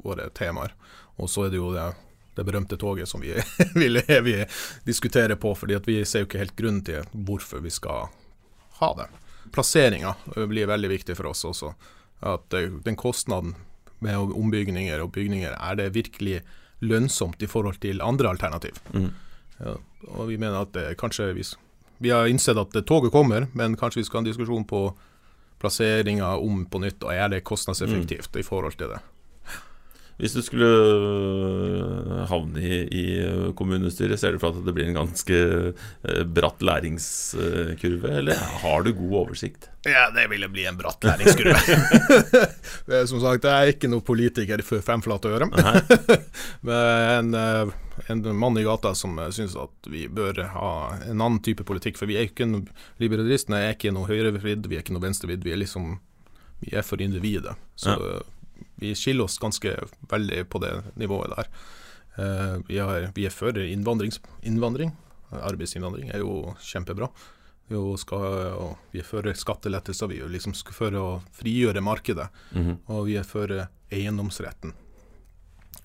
våre 0.06 0.30
temaer. 0.38 0.76
Og 1.22 1.30
så 1.30 1.48
er 1.48 1.54
det 1.54 1.60
jo 1.62 1.74
det, 1.76 1.90
det 2.38 2.46
berømte 2.48 2.80
toget 2.82 3.10
som 3.10 3.22
vi, 3.22 3.36
vil 3.82 4.02
vi 4.26 4.38
diskutere 4.88 5.36
på, 5.36 5.54
fordi 5.58 5.82
vi 5.86 6.02
ser 6.06 6.26
jo 6.26 6.32
ikke 6.32 6.46
helt 6.46 6.58
grunnen 6.58 6.86
til 6.88 7.06
hvorfor 7.12 7.62
vi 7.64 7.74
skal 7.74 8.10
ha 8.82 8.94
det 8.98 9.12
plasseringa 9.52 10.16
blir 10.50 10.70
veldig 10.70 10.90
viktig 10.92 11.18
for 11.20 11.32
oss 11.32 11.44
også. 11.48 11.74
At 12.22 12.54
den 12.54 12.98
kostnaden 13.00 13.56
med 14.02 14.18
ombygninger 14.18 15.02
og 15.04 15.12
bygninger, 15.14 15.54
er 15.54 15.78
det 15.78 15.94
virkelig 15.94 16.42
lønnsomt 16.82 17.42
i 17.42 17.50
forhold 17.50 17.78
til 17.82 18.02
andre 18.02 18.32
alternativ? 18.34 18.78
Mm. 18.94 19.12
Ja, 19.62 19.76
og 20.10 20.32
vi 20.32 20.38
mener 20.42 20.64
at 20.64 20.74
det, 20.74 20.98
kanskje 20.98 21.32
vi, 21.38 21.46
vi 22.02 22.10
har 22.10 22.30
innsett 22.30 22.58
at 22.58 22.74
toget 22.90 23.14
kommer, 23.14 23.46
men 23.54 23.78
kanskje 23.78 24.02
vi 24.02 24.08
skal 24.08 24.20
ha 24.20 24.26
en 24.26 24.32
diskusjon 24.32 24.66
på 24.66 24.88
plasseringa 25.62 26.34
om 26.42 26.66
på 26.66 26.82
nytt, 26.82 27.04
og 27.06 27.14
er 27.14 27.30
det 27.30 27.44
kostnadseffektivt 27.46 28.34
mm. 28.34 28.40
i 28.42 28.46
forhold 28.46 28.78
til 28.80 28.96
det? 28.96 29.02
Hvis 30.22 30.36
du 30.38 30.42
skulle 30.46 30.68
øh, 30.68 32.10
havne 32.30 32.62
i, 32.62 32.80
i, 32.86 33.04
kommunestyret, 33.58 34.20
ser 34.22 34.36
du 34.36 34.42
for 34.42 34.54
at 34.54 34.66
det 34.66 34.74
blir 34.76 34.90
en 34.90 34.98
ganske 35.00 35.38
øh, 35.38 36.24
bratt 36.30 36.62
læringskurve, 36.62 38.12
eller 38.20 38.42
har 38.62 38.86
du 38.86 38.92
god 38.94 39.16
oversikt? 39.24 39.70
Ja, 39.88 40.10
det 40.14 40.28
ville 40.30 40.50
bli 40.52 40.68
en 40.70 40.78
bratt 40.78 41.02
læringskurve. 41.08 41.58
Som 43.10 43.22
sagt, 43.24 43.48
jeg 43.48 43.52
er 43.52 43.74
ikke 43.74 43.90
noen 43.90 44.06
politiker 44.06 44.62
for 44.66 44.86
fem 44.86 45.02
flate 45.02 45.32
øre. 45.32 45.48
Men 46.68 47.32
en, 47.34 47.34
øh, 47.34 47.72
en, 48.14 48.22
mann 48.38 48.60
i 48.62 48.66
gata 48.68 48.94
som 48.98 49.18
syns 49.34 49.58
at 49.58 49.90
vi 49.90 50.06
bør 50.06 50.44
ha 50.54 50.74
en 51.08 51.16
annen 51.16 51.40
type 51.42 51.66
politikk. 51.66 51.98
For 51.98 52.10
vi 52.10 52.20
er 52.20 52.30
ikke 52.30 52.46
noe, 52.50 52.70
liberalistene 53.02 53.64
er 53.64 53.74
ikke 53.74 53.96
noe 53.96 54.10
høyrevridd, 54.12 54.70
vi 54.70 54.78
er 54.78 54.86
ikke 54.86 54.94
noe 54.94 55.08
venstrevidd. 55.08 55.48
Vi 55.48 55.56
er 55.56 55.64
liksom 55.64 55.96
vi 56.62 56.76
er 56.78 56.86
for 56.86 57.02
individet. 57.02 57.58
Så 57.74 57.98
ja 57.98 58.22
vi 58.82 58.96
skiller 58.98 59.28
oss 59.28 59.38
ganske 59.42 59.76
veldig 60.10 60.46
på 60.50 60.62
det 60.64 60.74
nivået 61.00 61.36
der. 61.36 61.52
Uh, 62.18 62.56
vi, 62.68 62.80
har, 62.82 63.12
vi, 63.16 63.26
er 63.26 63.34
for 63.34 63.58
innvandring. 63.62 64.92
Arbeidsinnvandring 65.32 66.10
er 66.12 66.24
jo 66.26 66.56
kjempebra. 66.60 67.08
Vi, 67.72 67.80
skal, 67.98 68.76
vi 68.92 69.00
er 69.00 69.08
for 69.08 69.30
skattelettelser, 69.44 70.10
vi 70.12 70.20
er 70.20 70.32
liksom 70.34 70.58
for 70.76 70.98
å 71.00 71.06
frigjøre 71.38 71.82
markedet. 71.82 72.28
Mm 72.52 72.66
-hmm. 72.66 72.78
Og 72.86 73.06
vi 73.06 73.16
er 73.16 73.24
for 73.24 73.68
eiendomsretten. 73.92 74.74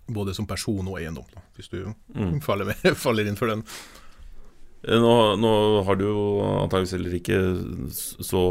Både 0.06 0.34
som 0.34 0.46
person 0.46 0.88
og 0.88 0.98
eiendom, 0.98 1.24
hvis 1.54 1.68
du 1.68 1.94
mm. 2.14 2.40
faller, 2.40 2.64
med, 2.64 2.96
faller 3.04 3.26
inn 3.26 3.36
for 3.36 3.46
den. 3.46 3.62
Eh, 4.84 5.00
nå, 5.00 5.36
nå, 5.36 5.52
har 5.86 5.96
du 5.98 6.04
jo 6.06 6.24
antakeligvis 6.44 6.94
heller 6.94 7.16
ikke 7.16 7.38
så 8.24 8.42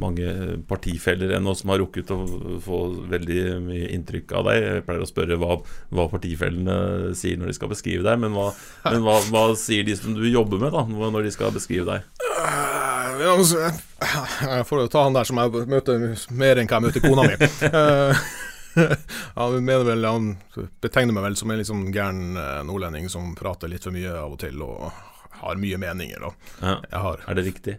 mange 0.00 0.32
partifeller 0.70 1.36
ennå 1.36 1.54
som 1.58 1.70
har 1.74 1.82
rukket 1.82 2.10
å 2.14 2.18
få 2.64 2.80
veldig 3.12 3.42
mye 3.66 3.90
inntrykk 3.94 4.34
av 4.40 4.48
deg. 4.50 4.64
Jeg 4.64 4.86
pleier 4.88 5.04
å 5.04 5.10
spørre 5.10 5.38
hva, 5.40 5.60
hva 5.94 6.08
partifellene 6.12 7.14
sier 7.18 7.38
når 7.38 7.52
de 7.52 7.58
skal 7.60 7.72
beskrive 7.72 8.06
deg, 8.06 8.18
men, 8.22 8.34
hva, 8.34 8.50
men 8.90 9.06
hva, 9.06 9.20
hva, 9.30 9.46
sier 9.58 9.86
de 9.86 9.96
som 9.98 10.16
du 10.16 10.26
jobber 10.30 10.62
med, 10.62 10.74
da, 10.74 10.86
når 10.88 11.28
de 11.28 11.34
skal 11.36 11.54
beskrive 11.54 11.86
deg? 11.86 12.26
Eh, 12.40 13.26
altså, 13.30 13.68
jeg 13.68 14.68
får 14.68 14.86
ta 14.90 15.06
han 15.06 15.18
der 15.18 15.28
som 15.28 15.38
jeg 15.42 15.66
møter 15.70 16.06
mer 16.32 16.60
enn 16.60 16.70
hva 16.70 16.80
jeg 16.80 16.88
møter 16.88 17.04
kona 17.04 17.28
mi. 17.28 17.36
han 19.36 19.66
vel, 19.66 20.04
han 20.06 20.34
betegner 20.82 21.14
meg 21.14 21.24
vel 21.28 21.38
som 21.38 21.50
en 21.50 21.58
litt 21.60 21.70
sånn 21.70 21.88
gæren 21.94 22.34
eh, 22.38 22.60
nordlending 22.66 23.10
som 23.12 23.34
prater 23.38 23.70
litt 23.70 23.86
for 23.86 23.94
mye 23.94 24.18
av 24.18 24.34
og 24.34 24.42
til. 24.42 24.62
og 24.66 25.09
har 25.40 25.60
mye 25.60 25.80
meninger. 25.80 26.28
Ja. 26.60 26.76
Har, 27.04 27.24
er 27.26 27.38
det 27.38 27.46
riktig? 27.48 27.78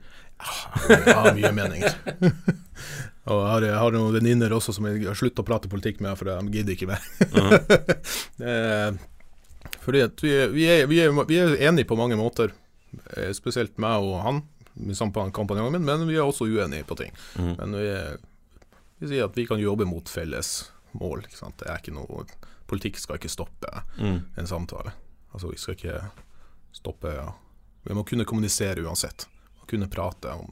jeg 0.89 1.15
har 1.15 1.35
mye 1.37 1.51
meninger. 1.53 1.93
og 3.29 3.37
jeg 3.37 3.51
har, 3.51 3.65
jeg 3.67 3.79
har 3.83 3.95
noen 3.95 4.15
venninner 4.15 4.53
også 4.55 4.73
som 4.75 4.87
jeg 4.89 5.03
har 5.05 5.17
sluttet 5.17 5.43
å 5.43 5.47
prate 5.47 5.69
politikk 5.71 6.01
med, 6.03 6.17
for 6.19 6.29
de 6.29 6.55
gidder 6.57 6.75
ikke 6.77 6.91
mer. 6.91 7.07
uh 8.41 8.99
fordi 9.81 10.01
at 10.05 10.21
vi 10.21 10.31
er, 10.37 10.51
vi, 10.53 10.65
er, 10.69 10.83
vi, 10.85 10.99
er, 11.01 11.13
vi 11.25 11.37
er, 11.41 11.55
enige 11.67 11.87
på 11.89 11.97
mange 11.97 12.13
måter, 12.17 12.51
eh, 13.15 13.31
spesielt 13.33 13.79
meg 13.81 14.03
og 14.05 14.19
han, 14.21 14.41
kompanjongen 15.33 15.73
min, 15.73 15.87
men 15.87 16.05
vi 16.05 16.19
er 16.19 16.25
også 16.25 16.45
uenige 16.45 16.85
på 16.85 16.97
ting. 16.99 17.15
Mm. 17.33 17.55
Men 17.57 17.77
vi, 17.79 17.87
vi, 18.99 19.09
sier 19.09 19.25
at 19.25 19.37
vi 19.37 19.47
kan 19.49 19.61
jobbe 19.61 19.87
mot 19.89 20.09
felles 20.09 20.71
mål. 20.97 21.25
Det 21.25 21.65
er 21.65 21.81
ikke 21.81 21.95
noe 21.97 22.25
Politikk 22.69 23.01
skal 23.01 23.17
ikke 23.17 23.31
stoppe 23.31 23.81
mm. 23.97 24.19
en 24.39 24.47
samtale. 24.47 24.93
Altså, 25.33 25.49
vi 25.51 25.57
skal 25.59 25.75
ikke 25.75 25.97
stoppe 26.77 27.11
ja 27.11 27.25
vi 27.83 27.97
må 27.97 28.03
kunne 28.07 28.27
kommunisere 28.29 28.83
uansett. 28.85 29.27
Man 29.59 29.69
kunne 29.71 29.91
prate 29.91 30.33
om 30.33 30.51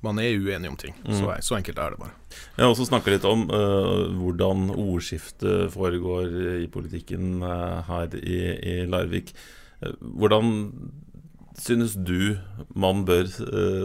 man 0.00 0.20
er 0.20 0.38
uenig 0.40 0.70
om 0.70 0.76
ting. 0.80 0.94
Mm. 1.04 1.12
Så, 1.18 1.34
så, 1.44 1.56
enkelt 1.58 1.78
er 1.78 1.92
det 1.92 2.00
bare. 2.00 2.14
Jeg 2.56 2.64
har 2.64 2.72
også 2.72 2.88
snakka 2.88 3.12
litt 3.12 3.26
om 3.28 3.46
uh, 3.52 4.08
hvordan 4.16 4.70
ordskiftet 4.72 5.74
foregår 5.74 6.32
i 6.64 6.68
politikken 6.72 7.44
uh, 7.44 7.82
her 7.88 8.16
i, 8.16 8.40
i 8.56 8.76
Larvik. 8.88 9.34
Uh, 9.84 9.92
hvordan 10.00 10.54
synes 11.60 11.98
du 11.98 12.38
man 12.72 13.02
bør, 13.04 13.26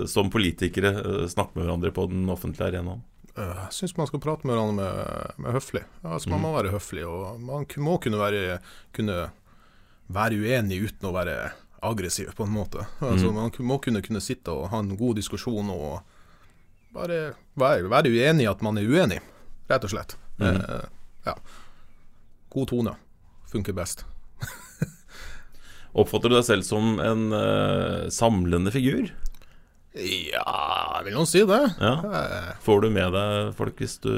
som 0.08 0.30
politikere, 0.32 0.94
snakke 1.28 1.58
med 1.58 1.66
hverandre 1.66 1.90
på 1.92 2.06
den 2.08 2.30
offentlige 2.32 2.70
arenaen? 2.70 3.02
Jeg 3.36 3.74
syns 3.76 3.98
man 3.98 4.08
skal 4.08 4.22
prate 4.24 4.48
med 4.48 4.56
hverandre 4.56 4.78
med, 4.78 5.42
med 5.44 5.58
høflig. 5.58 5.82
Altså, 6.06 6.30
man 6.32 6.46
må 6.46 6.54
være 6.56 6.72
høflig, 6.72 7.04
og 7.04 7.42
man 7.44 7.66
må 7.84 7.98
kunne 8.00 8.22
være, 8.22 8.62
kunne 8.96 9.18
være 10.08 10.40
uenig 10.40 10.86
uten 10.86 11.10
å 11.10 11.16
være 11.18 11.36
aggressiv, 11.92 12.32
på 12.38 12.44
en 12.48 12.54
måte. 12.56 12.86
Altså, 13.00 13.32
Man 13.32 13.52
må 13.68 13.78
kunne, 13.84 14.02
kunne 14.06 14.22
sitte 14.24 14.54
og 14.54 14.70
ha 14.72 14.82
en 14.84 14.96
god 15.00 15.20
diskusjon 15.20 15.70
og 15.74 16.02
bare 16.96 17.20
være, 17.60 17.90
være 17.92 18.12
uenig 18.14 18.46
i 18.46 18.52
at 18.52 18.62
man 18.64 18.80
er 18.80 18.88
uenig, 18.88 19.20
rett 19.70 19.88
og 19.88 19.92
slett. 19.92 20.16
Eh, 20.40 20.86
ja. 21.28 21.36
God 22.56 22.72
tone 22.72 22.96
funker 23.52 23.76
best. 23.76 24.06
Oppfatter 26.00 26.32
du 26.32 26.38
deg 26.38 26.48
selv 26.48 26.66
som 26.68 26.98
en 27.04 27.30
eh, 27.36 28.08
samlende 28.12 28.72
figur? 28.76 29.12
Ja, 29.96 30.44
jeg 30.98 31.06
vil 31.08 31.16
nå 31.16 31.24
si 31.30 31.44
det. 31.48 31.62
Ja. 31.80 31.94
Eh, 32.04 32.50
Får 32.66 32.84
du 32.84 32.90
med 32.92 33.16
deg 33.16 33.54
folk 33.56 33.80
hvis 33.80 33.96
du, 34.04 34.12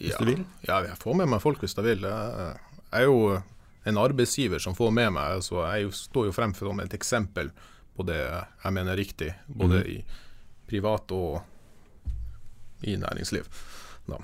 hvis 0.00 0.10
ja. 0.14 0.18
du 0.18 0.32
vil? 0.32 0.42
Ja, 0.66 0.80
jeg 0.88 0.98
får 1.02 1.18
med 1.22 1.30
meg 1.30 1.42
folk 1.44 1.62
hvis 1.62 1.76
jeg 1.78 1.86
vil. 1.86 2.06
Jeg 2.06 2.58
er 2.98 3.06
jo 3.06 3.20
en 3.88 4.00
arbeidsgiver 4.00 4.60
som 4.62 4.76
får 4.76 4.90
med 4.92 5.14
meg, 5.16 5.44
så 5.44 5.62
jeg 5.76 5.92
står 5.96 6.28
jo 6.28 6.34
frem 6.36 6.54
som 6.56 6.82
et 6.82 6.96
eksempel 6.96 7.52
på 7.96 8.06
det 8.08 8.20
jeg 8.20 8.74
mener 8.74 8.94
er 8.94 9.00
riktig, 9.00 9.30
både 9.48 9.80
i 9.88 9.96
privat 10.70 11.12
og 11.16 11.40
i 12.86 12.96
næringsliv. 13.00 13.48
Da. 14.08 14.20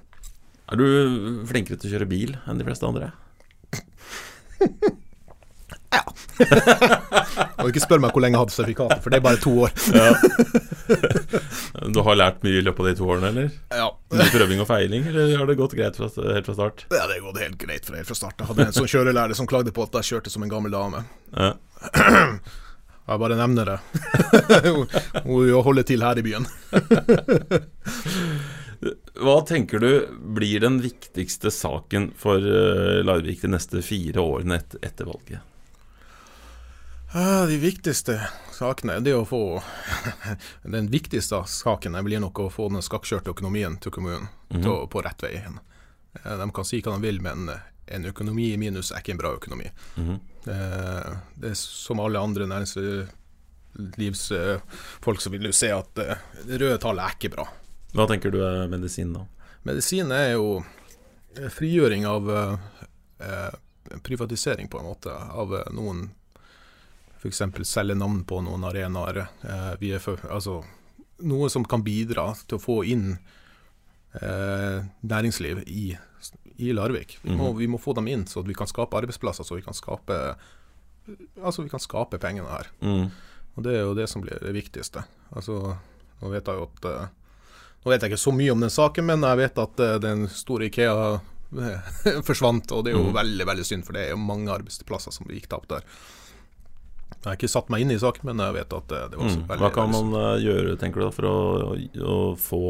Er 0.73 0.81
du 0.81 0.87
flinkere 1.49 1.79
til 1.79 1.91
å 1.91 1.97
kjøre 1.97 2.11
bil 2.11 2.37
enn 2.47 2.61
de 2.61 2.67
fleste 2.69 2.89
andre? 2.89 3.13
Og 7.63 7.69
ikke 7.71 7.83
spør 7.83 8.01
meg 8.03 8.13
hvor 8.15 8.23
lenge 8.25 8.37
jeg 8.37 8.43
hadde 8.45 8.55
sertifikatet, 8.55 9.03
for 9.05 9.13
det 9.13 9.19
er 9.19 9.25
bare 9.27 9.41
to 9.43 9.53
år. 9.67 9.71
Du 11.93 11.99
har 12.07 12.17
lært 12.17 12.45
mye 12.47 12.61
i 12.61 12.63
løpet 12.65 12.81
av 12.83 12.87
de 12.89 12.95
to 12.99 13.09
årene, 13.11 13.29
eller? 13.33 13.49
Ja, 13.75 13.89
Mye 14.17 14.29
prøving 14.33 14.61
og 14.63 14.69
feiling, 14.69 15.03
eller 15.11 15.33
har 15.37 15.49
det 15.51 15.57
gått 15.59 15.75
greit 15.77 15.99
fra, 15.99 16.09
helt 16.33 16.47
fra 16.47 16.55
start? 16.57 16.85
ja 16.95 17.05
det 17.11 17.19
har 17.19 17.25
gått 17.27 17.41
helt 17.43 17.59
greit 17.61 17.89
fra 17.89 17.99
helt 17.99 18.09
fra 18.09 18.17
start. 18.17 18.39
Jeg 18.41 18.49
hadde 18.51 18.67
en 18.69 18.77
sånn 18.77 18.89
kjørelærer 18.93 19.37
som 19.39 19.49
klagde 19.51 19.75
på 19.77 19.85
at 19.85 19.99
jeg 20.01 20.09
kjørte 20.13 20.33
som 20.33 20.47
en 20.47 20.53
gammel 20.53 20.73
dame. 20.75 21.03
Ja. 21.35 21.53
Jeg 23.07 23.21
bare 23.23 23.37
nevner 23.39 23.69
det. 23.69 23.75
Hun 24.67 24.89
hun 25.29 25.63
holder 25.63 25.85
til 25.87 26.03
her 26.03 26.19
i 26.19 26.25
byen. 26.27 26.47
Hva 29.15 29.37
tenker 29.47 29.79
du 29.79 29.91
blir 30.37 30.65
den 30.65 30.81
viktigste 30.83 31.53
saken 31.55 32.09
for 32.19 32.43
eh, 32.43 33.05
Larvik 33.07 33.45
de 33.45 33.53
neste 33.55 33.83
fire 33.87 34.21
årene 34.25 34.59
etter 34.83 35.07
valget? 35.07 35.39
De 37.13 37.57
viktigste 37.63 38.19
sakene 38.53 38.99
det 39.05 39.11
er 39.15 39.21
å 39.23 39.27
få 39.29 39.63
Den 40.77 40.89
viktigste 40.93 41.43
saken 41.49 41.97
blir 42.05 42.21
nok 42.21 42.39
å 42.43 42.51
få 42.53 42.69
den 42.73 42.83
skakkjørte 42.85 43.31
økonomien 43.35 43.79
til 43.81 43.91
kommunen 43.95 44.27
til 44.51 44.87
på 44.91 45.03
rett 45.05 45.23
vei 45.25 45.33
igjen. 45.39 45.59
Eh, 46.25 46.37
De 46.41 46.47
kan 46.55 46.65
si 46.67 46.81
hva 46.83 46.93
de 46.97 47.01
vil, 47.07 47.21
men 47.23 47.39
en 47.87 48.05
økonomi 48.11 48.47
i 48.53 48.57
minus 48.59 48.91
er 48.93 48.99
ikke 49.03 49.13
en 49.15 49.21
bra 49.23 49.31
økonomi. 49.39 49.69
Mhm. 49.97 50.17
Eh, 50.51 51.11
Det 51.39 51.49
er 51.51 51.55
som 51.61 52.01
alle 52.03 52.19
andre 52.23 52.47
næringslivsfolk 52.51 55.21
som 55.21 55.33
vil 55.33 55.53
se 55.55 55.71
at 55.75 55.99
eh, 56.03 56.17
det 56.47 56.59
røde 56.63 56.79
tallet 56.83 57.05
er 57.07 57.11
ikke 57.19 57.35
bra. 57.37 57.45
Hva 57.97 58.07
tenker 58.11 58.31
du 58.35 58.39
er 58.45 58.69
medisin, 58.69 59.13
da? 59.15 59.21
Medisin 59.67 60.13
er 60.15 60.33
jo 60.35 60.47
eh, 61.37 61.49
frigjøring 61.53 62.07
av 62.07 62.31
eh, 62.31 62.57
eh, 63.21 63.51
privatisering, 64.03 64.69
på 64.69 64.79
en 64.81 64.85
måte, 64.91 65.11
av 65.15 65.55
eh, 65.55 65.69
noen 65.75 66.11
F.eks. 67.29 67.69
selge 67.69 67.97
navn 67.99 68.23
på 68.29 68.41
noen 68.45 68.65
arenaer. 68.69 69.25
Eh, 69.43 69.97
altså, 70.31 70.61
noe 71.27 71.51
som 71.53 71.65
kan 71.65 71.85
bidra 71.87 72.31
til 72.47 72.59
å 72.59 72.63
få 72.63 72.81
inn 72.89 73.09
eh, 74.21 74.85
næringsliv 75.01 75.63
i, 75.67 75.89
i 76.57 76.73
Larvik. 76.77 77.19
Vi 77.23 77.37
må, 77.37 77.53
vi 77.59 77.69
må 77.71 77.81
få 77.83 77.97
dem 77.99 78.09
inn, 78.13 78.27
så 78.27 78.45
vi 78.47 78.57
kan 78.57 78.71
skape 78.71 78.99
arbeidsplasser, 78.99 79.47
så 79.47 79.59
vi 79.59 79.67
kan 79.67 79.77
skape 79.77 80.21
Altså, 81.39 81.63
vi 81.63 81.71
kan 81.71 81.79
skape 81.79 82.19
pengene 82.19 82.51
her. 82.51 82.67
Mm. 82.83 83.13
Og 83.55 83.63
det 83.63 83.77
er 83.77 83.85
jo 83.87 83.95
det 83.95 84.09
som 84.11 84.25
blir 84.25 84.41
det 84.43 84.51
viktigste. 84.57 85.05
Altså, 85.31 85.77
nå 86.21 86.33
vet 86.33 86.49
jeg 86.49 86.59
jo 86.59 86.67
at 86.67 86.91
eh, 86.91 87.15
Nå 87.85 87.93
vet 87.93 88.03
jeg 88.03 88.11
ikke 88.11 88.19
så 88.19 88.33
mye 88.35 88.51
om 88.51 88.63
den 88.65 88.73
saken, 88.75 89.07
men 89.07 89.23
jeg 89.23 89.39
vet 89.39 89.59
at 89.63 89.81
eh, 89.85 89.99
den 90.03 90.27
store 90.33 90.67
Ikea 90.67 90.95
eh, 91.15 91.91
forsvant, 92.29 92.75
og 92.75 92.83
det 92.83 92.93
er 92.93 92.99
jo 92.99 93.15
veldig 93.15 93.47
veldig 93.47 93.67
synd, 93.69 93.87
for 93.87 93.95
det 93.95 94.09
er 94.09 94.15
jo 94.17 94.19
mange 94.19 94.51
arbeidsplasser 94.51 95.15
som 95.15 95.31
gikk 95.31 95.47
tapt 95.53 95.71
der. 95.71 95.87
Jeg 97.27 97.33
har 97.33 97.39
ikke 97.41 97.51
satt 97.51 97.71
meg 97.75 97.83
inn 97.83 97.91
i 97.91 97.99
saken, 97.99 98.23
men 98.29 98.39
jeg 98.39 98.55
vet 98.55 98.75
at 98.77 98.93
eh, 98.95 99.07
det 99.11 99.19
var 99.19 99.27
Mm. 99.33 99.41
veldig 99.49 99.63
Hva 99.65 99.71
kan 99.75 99.91
man 99.91 100.13
eh, 100.15 100.45
gjøre, 100.45 100.77
tenker 100.79 101.03
du, 101.03 101.07
for 101.11 101.27
å, 101.27 101.39
å, 102.07 102.19
få 102.39 102.61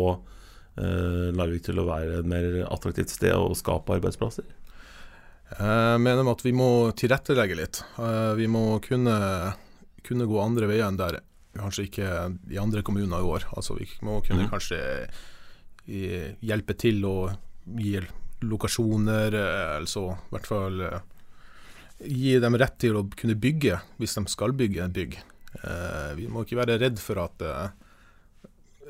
eh, 0.80 1.26
Larvik 1.36 1.66
til 1.66 1.76
å 1.82 1.84
være 1.84 2.22
et 2.22 2.28
mer 2.30 2.46
attraktivt 2.64 3.12
sted 3.12 3.34
og 3.36 3.52
skape 3.60 3.98
arbeidsplasser? 3.98 4.46
Jeg 5.60 6.00
mener 6.00 6.30
at 6.32 6.40
vi 6.42 6.54
må 6.56 6.88
tilrettelegge 6.96 7.58
litt. 7.58 7.82
Eh, 8.00 8.32
Vi 8.40 8.48
må 8.48 8.80
kunne, 8.80 9.16
kunne 10.02 10.26
gå 10.26 10.40
andre 10.40 10.70
veier 10.72 10.88
enn 10.88 10.96
der 10.96 11.20
kanskje 11.56 11.84
ikke 11.90 12.08
de 12.48 12.56
andre 12.58 12.82
kommuner 12.82 13.20
går. 13.28 13.44
Altså 13.56 13.76
Vi 13.76 13.90
må 14.00 14.22
kunne 14.24 14.48
mm. 14.48 14.50
kanskje 14.54 14.80
hjelpe 15.86 16.74
til 16.80 17.04
å 17.06 17.28
gi 17.76 18.00
lokasjoner, 18.42 19.36
altså 19.78 20.08
i 20.16 20.32
hvert 20.32 20.48
fall 20.48 20.80
gi 22.02 22.36
dem 22.42 22.56
rett 22.60 22.76
til 22.82 22.96
å 23.00 23.06
kunne 23.16 23.34
bygge, 23.40 23.78
hvis 24.00 24.14
de 24.18 24.24
skal 24.28 24.52
bygge 24.52 24.88
bygg. 24.92 25.16
Eh, 25.62 26.14
Vi 26.18 26.26
må 26.28 26.44
ikke 26.44 26.58
være 26.60 26.78
redd 26.82 26.98
for 27.00 27.18
at 27.22 27.40
eh, 27.42 27.68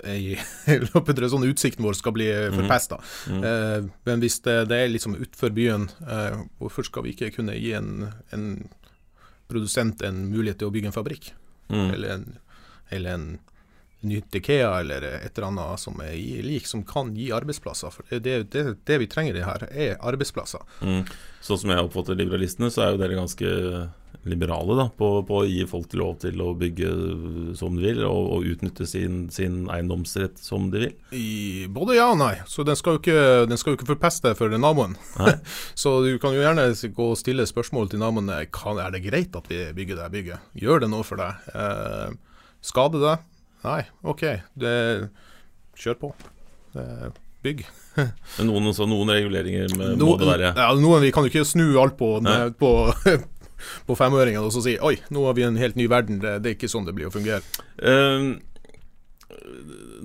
ei- 0.04 0.38
sånn 1.32 1.46
utsikten 1.48 1.84
vår 1.86 1.94
skal 1.98 2.12
bli 2.16 2.26
forpesta. 2.56 2.98
Mhm. 3.30 3.44
Eh, 3.44 3.86
men 4.08 4.20
hvis 4.24 4.40
det, 4.44 4.56
det 4.68 4.80
er 4.82 4.88
liksom 4.92 5.14
utenfor 5.20 5.54
byen, 5.54 5.88
eh, 6.06 6.40
hvorfor 6.58 6.84
skal 6.88 7.06
vi 7.06 7.14
ikke 7.14 7.30
kunne 7.38 7.54
gi 7.58 7.72
en, 7.78 8.08
en 8.34 8.48
produsent 9.48 10.02
en 10.02 10.24
mulighet 10.32 10.58
til 10.62 10.68
å 10.70 10.74
bygge 10.74 10.90
en 10.90 10.96
fabrikk? 10.96 11.30
Mm. 11.70 11.88
Eller 11.94 12.16
en, 12.18 12.26
eller 12.94 13.14
en 13.18 13.28
nytt 14.08 14.38
Ikea, 14.40 14.70
eller 14.80 15.04
et 15.10 15.36
eller 15.36 15.48
annet 15.50 15.82
som 15.82 16.00
er 16.04 16.16
lik, 16.46 16.68
som 16.70 16.84
kan 16.86 17.12
gi 17.16 17.30
arbeidsplasser. 17.34 17.94
For 17.94 18.08
det, 18.10 18.38
det, 18.54 18.64
det, 18.86 19.00
vi 19.02 19.10
trenger 19.10 19.36
det 19.36 19.46
her, 19.46 19.68
er 19.70 20.00
arbeidsplasser. 20.00 20.64
Mm. 20.80 21.04
Sånn 21.44 21.62
som 21.62 21.72
jeg 21.72 21.86
oppfatter 21.86 22.18
liberalistene, 22.18 22.72
så 22.72 22.86
er 22.86 22.94
jo 22.94 23.02
dere 23.02 23.18
ganske 23.18 23.54
liberale 24.26 24.74
da, 24.74 24.86
på, 24.98 25.08
på 25.26 25.38
å 25.38 25.46
gi 25.46 25.62
folk 25.70 25.92
lov 25.98 26.16
til 26.24 26.40
å 26.42 26.50
bygge 26.58 26.88
som 27.58 27.76
de 27.76 27.84
vil, 27.84 28.02
og, 28.08 28.30
og 28.36 28.48
utnytte 28.50 28.86
sin, 28.88 29.26
sin 29.32 29.64
eiendomsrett 29.72 30.40
som 30.42 30.68
de 30.72 30.82
vil. 30.82 30.96
I 31.14 31.66
både 31.72 31.98
ja 31.98 32.08
og 32.12 32.18
nei. 32.20 32.34
Så 32.50 32.66
den 32.66 32.78
skal 32.78 32.96
jo 32.96 33.02
ikke, 33.02 33.46
den 33.50 33.60
skal 33.60 33.72
jo 33.72 33.80
ikke 33.80 33.92
forpeste 33.94 34.34
for 34.38 34.52
naboen. 34.58 34.96
Så 35.82 35.98
du 36.04 36.16
kan 36.22 36.34
jo 36.34 36.42
gjerne 36.42 36.68
gå 36.96 37.10
og 37.12 37.20
stille 37.20 37.46
spørsmål 37.48 37.92
til 37.92 38.02
naboen 38.02 38.32
kan, 38.54 38.80
er 38.82 38.94
det 38.94 39.04
greit 39.06 39.36
at 39.38 39.50
vi 39.50 39.62
bygger 39.76 40.02
det 40.02 40.10
bygget. 40.14 40.52
Gjør 40.58 40.84
det 40.84 40.90
noe 40.92 41.06
for 41.06 41.22
deg? 41.22 41.48
Eh, 41.54 42.44
skader 42.66 43.06
det? 43.06 43.16
Nei, 43.66 43.82
OK. 44.06 44.24
Det, 44.54 44.74
kjør 45.80 46.02
på. 46.06 46.12
Det, 46.76 46.84
bygg. 47.46 47.62
Noen, 48.46 48.72
så 48.76 48.86
noen 48.88 49.12
reguleringer 49.14 49.72
med, 49.78 49.96
må 50.02 50.16
det 50.20 50.28
være. 50.28 50.52
ja, 50.56 50.68
noen, 50.78 51.02
vi 51.04 51.12
kan 51.14 51.26
jo 51.26 51.32
ikke 51.32 51.46
snu 51.48 51.68
alt 51.80 51.96
på, 51.98 52.10
på, 52.60 52.72
på 53.88 53.96
femøringen 53.98 54.44
og 54.44 54.52
så 54.54 54.64
si 54.64 54.76
oi, 54.84 54.96
nå 55.14 55.24
har 55.28 55.38
vi 55.38 55.46
en 55.46 55.58
helt 55.60 55.78
ny 55.78 55.88
verden. 55.90 56.20
Det, 56.22 56.38
det 56.42 56.52
er 56.52 56.58
ikke 56.58 56.70
sånn 56.72 56.88
det 56.88 56.96
blir 56.96 57.10
å 57.10 57.14
fungere. 57.14 57.42
Uh, 57.80 58.36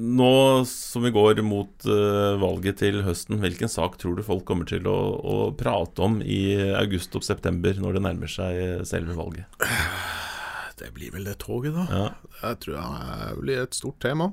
nå 0.01 0.31
som 0.69 1.05
vi 1.05 1.11
går 1.13 1.43
mot 1.45 1.85
uh, 1.89 2.39
valget 2.41 2.81
til 2.81 3.01
høsten, 3.05 3.41
hvilken 3.43 3.71
sak 3.71 3.99
tror 4.01 4.17
du 4.17 4.25
folk 4.25 4.45
kommer 4.47 4.69
til 4.69 4.87
å, 4.89 4.97
å 5.19 5.37
prate 5.57 6.03
om 6.05 6.21
i 6.23 6.55
august 6.79 7.15
og 7.19 7.27
september, 7.27 7.77
når 7.77 7.99
det 7.99 8.05
nærmer 8.07 8.31
seg 8.39 8.87
selve 8.89 9.17
valget? 9.19 9.61
Det 10.81 10.91
blir 10.95 11.13
vel 11.13 11.27
det 11.29 11.37
toget, 11.43 11.75
da. 11.75 11.85
Ja. 11.89 12.09
Jeg 12.41 12.59
tror 12.65 12.77
det 12.81 13.39
blir 13.41 13.63
et 13.63 13.77
stort 13.77 13.99
tema. 14.03 14.31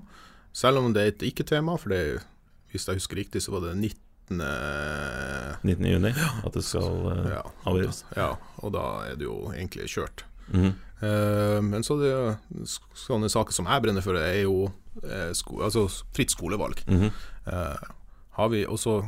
Selv 0.56 0.80
om 0.80 0.92
det 0.94 1.02
er 1.04 1.12
et 1.12 1.24
ikke-tema, 1.30 1.76
for 1.78 1.92
det, 1.92 2.20
hvis 2.72 2.88
jeg 2.88 2.98
husker 2.98 3.20
riktig, 3.20 3.42
så 3.44 3.54
var 3.54 3.66
det 3.68 3.76
19. 3.76 4.04
19. 5.64 5.87
juni, 5.88 6.11
at 6.12 6.52
det 6.52 6.62
skal 6.64 6.88
uh, 7.06 7.28
Ja, 7.32 7.44
avgjøres. 7.68 8.02
ja, 8.16 8.34
og 8.61 8.74
da 8.74 8.82
er 9.08 9.16
det 9.20 9.24
jo 9.28 9.38
egentlig 9.54 9.88
kjørt. 9.92 10.26
Mhm. 10.52 10.74
Uh, 10.98 11.61
men 11.62 11.84
så 11.87 11.94
det, 12.00 12.11
sånne 12.98 13.28
saker 13.30 13.54
som 13.54 13.68
jeg 13.70 13.84
brenner 13.84 14.02
for, 14.02 14.18
er 14.18 14.42
jo 14.42 14.66
uh, 14.66 15.30
sko, 15.37 15.62
altså 15.68 15.87
fritt 16.16 16.34
skolevalg. 16.34 16.82
Mhm. 16.88 17.08
Eh, 17.48 17.88
har 18.38 18.50
vi 18.52 18.66
også 18.68 19.00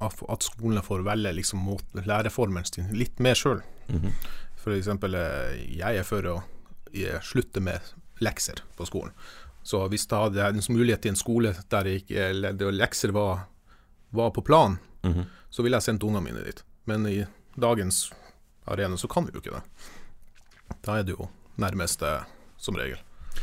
at 0.00 0.44
skolene 0.44 0.82
får 0.84 1.02
velge 1.04 1.32
liksom 1.36 1.64
læreformen 2.06 2.64
sin 2.68 2.92
litt 2.96 3.18
mer 3.20 3.36
sjøl. 3.36 3.60
Mm 3.88 4.12
eksempel, 4.68 5.14
eh, 5.14 5.76
jeg 5.78 5.96
er 5.96 6.04
for 6.04 6.26
å 6.28 6.42
slutte 7.22 7.60
med 7.60 7.80
lekser 8.20 8.60
på 8.76 8.86
skolen. 8.88 9.12
Så 9.62 9.82
hvis 9.88 10.06
det 10.08 10.16
hadde 10.16 10.46
en 10.48 10.62
mulighet 10.72 11.02
til 11.04 11.14
en 11.14 11.20
skole 11.20 11.54
der 11.70 11.88
ikke, 11.88 12.30
lekser 12.72 13.12
var, 13.12 13.46
var 14.10 14.30
på 14.30 14.42
plan, 14.42 14.78
-hmm. 15.02 15.24
så 15.50 15.62
ville 15.62 15.76
jeg 15.76 15.82
sendt 15.82 16.02
ungene 16.02 16.24
mine 16.24 16.44
dit. 16.44 16.64
Men 16.84 17.06
i 17.06 17.26
dagens 17.54 18.12
arena 18.64 18.96
så 18.96 19.08
kan 19.08 19.26
vi 19.26 19.32
jo 19.34 19.40
ikke 19.40 19.50
det. 19.50 19.62
Da 20.84 20.98
er 20.98 21.02
det 21.02 21.16
jo 21.18 21.28
nærmeste, 21.56 22.24
som 22.58 22.76
regel. 22.76 22.98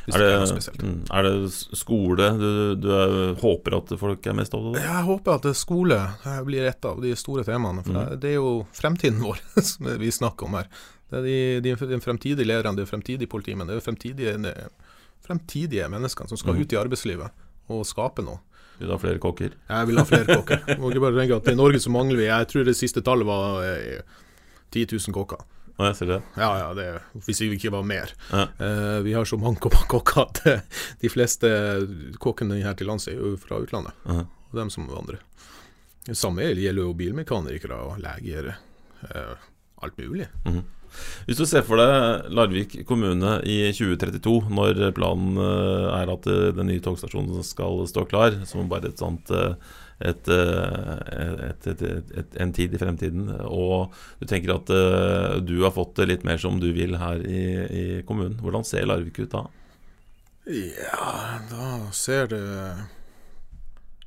Er 0.08 0.20
det 0.20 0.28
det, 0.28 0.68
er 0.68 0.86
mm, 0.86 1.06
er 1.12 1.24
det 1.24 1.52
skole 1.76 2.28
du, 2.38 2.76
du 2.76 2.88
er, 2.92 3.34
håper 3.40 3.78
at 3.78 3.92
folk 4.00 4.28
er 4.28 4.36
mest 4.38 4.54
opptatt 4.56 4.78
av? 4.78 4.84
Jeg 4.84 5.04
håper 5.08 5.32
at 5.34 5.58
skole 5.58 5.98
eh, 5.98 6.42
blir 6.48 6.68
et 6.68 6.86
av 6.86 7.02
de 7.02 7.14
store 7.16 7.44
temaene. 7.48 7.84
For 7.84 7.96
Mm. 7.96 8.10
det, 8.12 8.20
det 8.22 8.30
er 8.30 8.36
jo 8.36 8.68
fremtiden 8.74 9.24
vår 9.24 9.42
som 9.72 9.90
vi 10.00 10.12
snakker 10.12 10.48
om 10.48 10.60
her. 10.60 10.70
Det 11.10 11.20
er 11.20 11.24
de, 11.24 11.36
de, 11.64 11.76
de 11.94 12.00
fremtidige 12.04 12.46
lederne, 12.48 12.76
de 12.78 12.86
fremtidige 12.90 13.30
politimennene, 13.32 13.78
det 13.78 13.82
er 13.84 13.86
fremtidige, 13.86 14.34
de 14.44 14.54
fremtidige 15.28 15.88
menneskene 15.90 16.30
som 16.30 16.38
skal 16.40 16.54
Mm. 16.56 16.62
ut 16.62 16.74
i 16.74 16.80
arbeidslivet 16.80 17.32
og 17.70 17.86
skape 17.88 18.24
noe. 18.24 18.40
Vil 18.78 18.88
du 18.88 18.94
ha 18.94 19.00
flere 19.02 19.20
kokker? 19.20 19.54
Jeg 19.70 19.88
vil 19.90 19.98
ha 19.98 20.04
flere 20.06 20.36
kokker. 20.40 20.78
Må 20.80 20.92
ikke 20.92 21.02
bare 21.08 21.18
tenke 21.22 21.38
at 21.40 21.48
I 21.52 21.56
Norge 21.58 21.80
så 21.82 21.90
mangler 21.90 22.20
vi 22.20 22.28
Jeg 22.28 22.48
tror 22.52 22.66
det 22.68 22.76
siste 22.78 23.02
tallet 23.02 23.26
var 23.26 23.64
eh, 23.66 24.02
10 24.76 24.86
000 24.94 25.16
kokker. 25.16 25.42
Å, 25.78 25.86
jeg 25.92 25.96
ser 26.00 26.10
det. 26.12 26.20
Ja, 26.38 26.52
ja, 26.58 26.68
det, 26.74 26.86
hvis 27.26 27.40
vi 27.42 27.52
ikke 27.56 27.72
var 27.74 27.84
mer. 27.86 28.12
Ja. 28.32 28.48
Eh, 28.60 29.00
vi 29.06 29.14
har 29.14 29.26
så 29.30 29.38
mange 29.40 29.60
kokker 29.94 30.22
at 30.28 30.42
eh, 30.50 30.62
de 31.02 31.10
fleste 31.14 31.50
kokkene 32.22 32.60
her 32.64 32.74
til 32.78 32.88
lands 32.90 33.08
er 33.10 33.18
jo 33.20 33.36
fra 33.42 33.60
utlandet. 33.64 33.94
Ja. 34.06 34.24
Og 34.52 34.56
dem 34.60 34.70
som 34.74 34.88
vandrer. 34.90 35.20
Det 36.08 36.16
samme 36.18 36.46
gjelder 36.52 36.84
jo 36.86 36.94
bilmekanikere 36.98 37.78
og 37.84 37.98
leger. 38.04 38.54
Eh, 39.10 39.34
alt 39.84 39.98
mulig. 40.00 40.28
Hvis 41.28 41.40
du 41.40 41.46
ser 41.48 41.66
for 41.68 41.80
deg 41.82 42.30
Larvik 42.36 42.78
kommune 42.88 43.38
i 43.48 43.60
2032, 43.76 44.38
når 44.54 44.80
planen 44.98 45.40
eh, 45.42 45.90
er 45.98 46.14
at 46.14 46.30
eh, 46.32 46.48
den 46.56 46.72
nye 46.72 46.84
togstasjonen 46.84 47.44
skal 47.46 47.84
stå 47.90 48.06
klar, 48.10 48.38
som 48.50 48.70
bare 48.72 48.92
et 48.92 49.04
sånt 49.04 49.32
eh, 49.36 49.54
et, 49.98 50.28
et, 50.30 51.64
et, 51.82 52.36
en 52.38 52.52
tid 52.54 52.76
i 52.76 52.78
fremtiden, 52.78 53.32
og 53.50 53.96
du 54.20 54.28
tenker 54.30 54.54
at 54.54 54.70
du 55.42 55.56
har 55.64 55.74
fått 55.74 55.96
det 55.98 56.06
litt 56.12 56.28
mer 56.28 56.38
som 56.38 56.60
du 56.62 56.68
vil 56.76 56.94
her 57.02 57.24
i, 57.26 57.42
i 57.66 57.86
kommunen. 58.06 58.38
Hvordan 58.38 58.62
ser 58.62 58.86
Larvik 58.86 59.18
ut 59.18 59.34
da? 59.34 59.48
Ja, 60.54 61.42
da 61.50 61.72
ser 61.98 62.30
det 62.30 62.44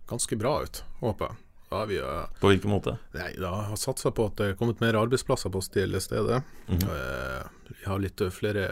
ganske 0.07 0.39
bra 0.39 0.61
ut, 0.63 0.85
håper 1.03 1.33
jeg. 1.33 1.50
Har 1.71 1.87
vi 1.87 1.99
eh, 1.99 2.25
På 2.41 2.49
hvilken 2.51 2.71
måte? 2.71 2.97
Nei, 3.15 3.31
da 3.39 3.53
har 3.71 3.77
satsa 3.79 4.11
på 4.11 4.27
at 4.27 4.41
det 4.41 4.49
er 4.51 4.57
kommet 4.59 4.81
mer 4.83 4.99
arbeidsplasser 4.99 5.53
på 5.55 5.61
stille 5.63 6.01
stedet. 6.03 6.43
-hmm. 6.67 6.83
uh, 6.83 7.47
Vi 7.69 7.85
har 7.87 7.99
litt 7.99 8.23
flere 8.35 8.65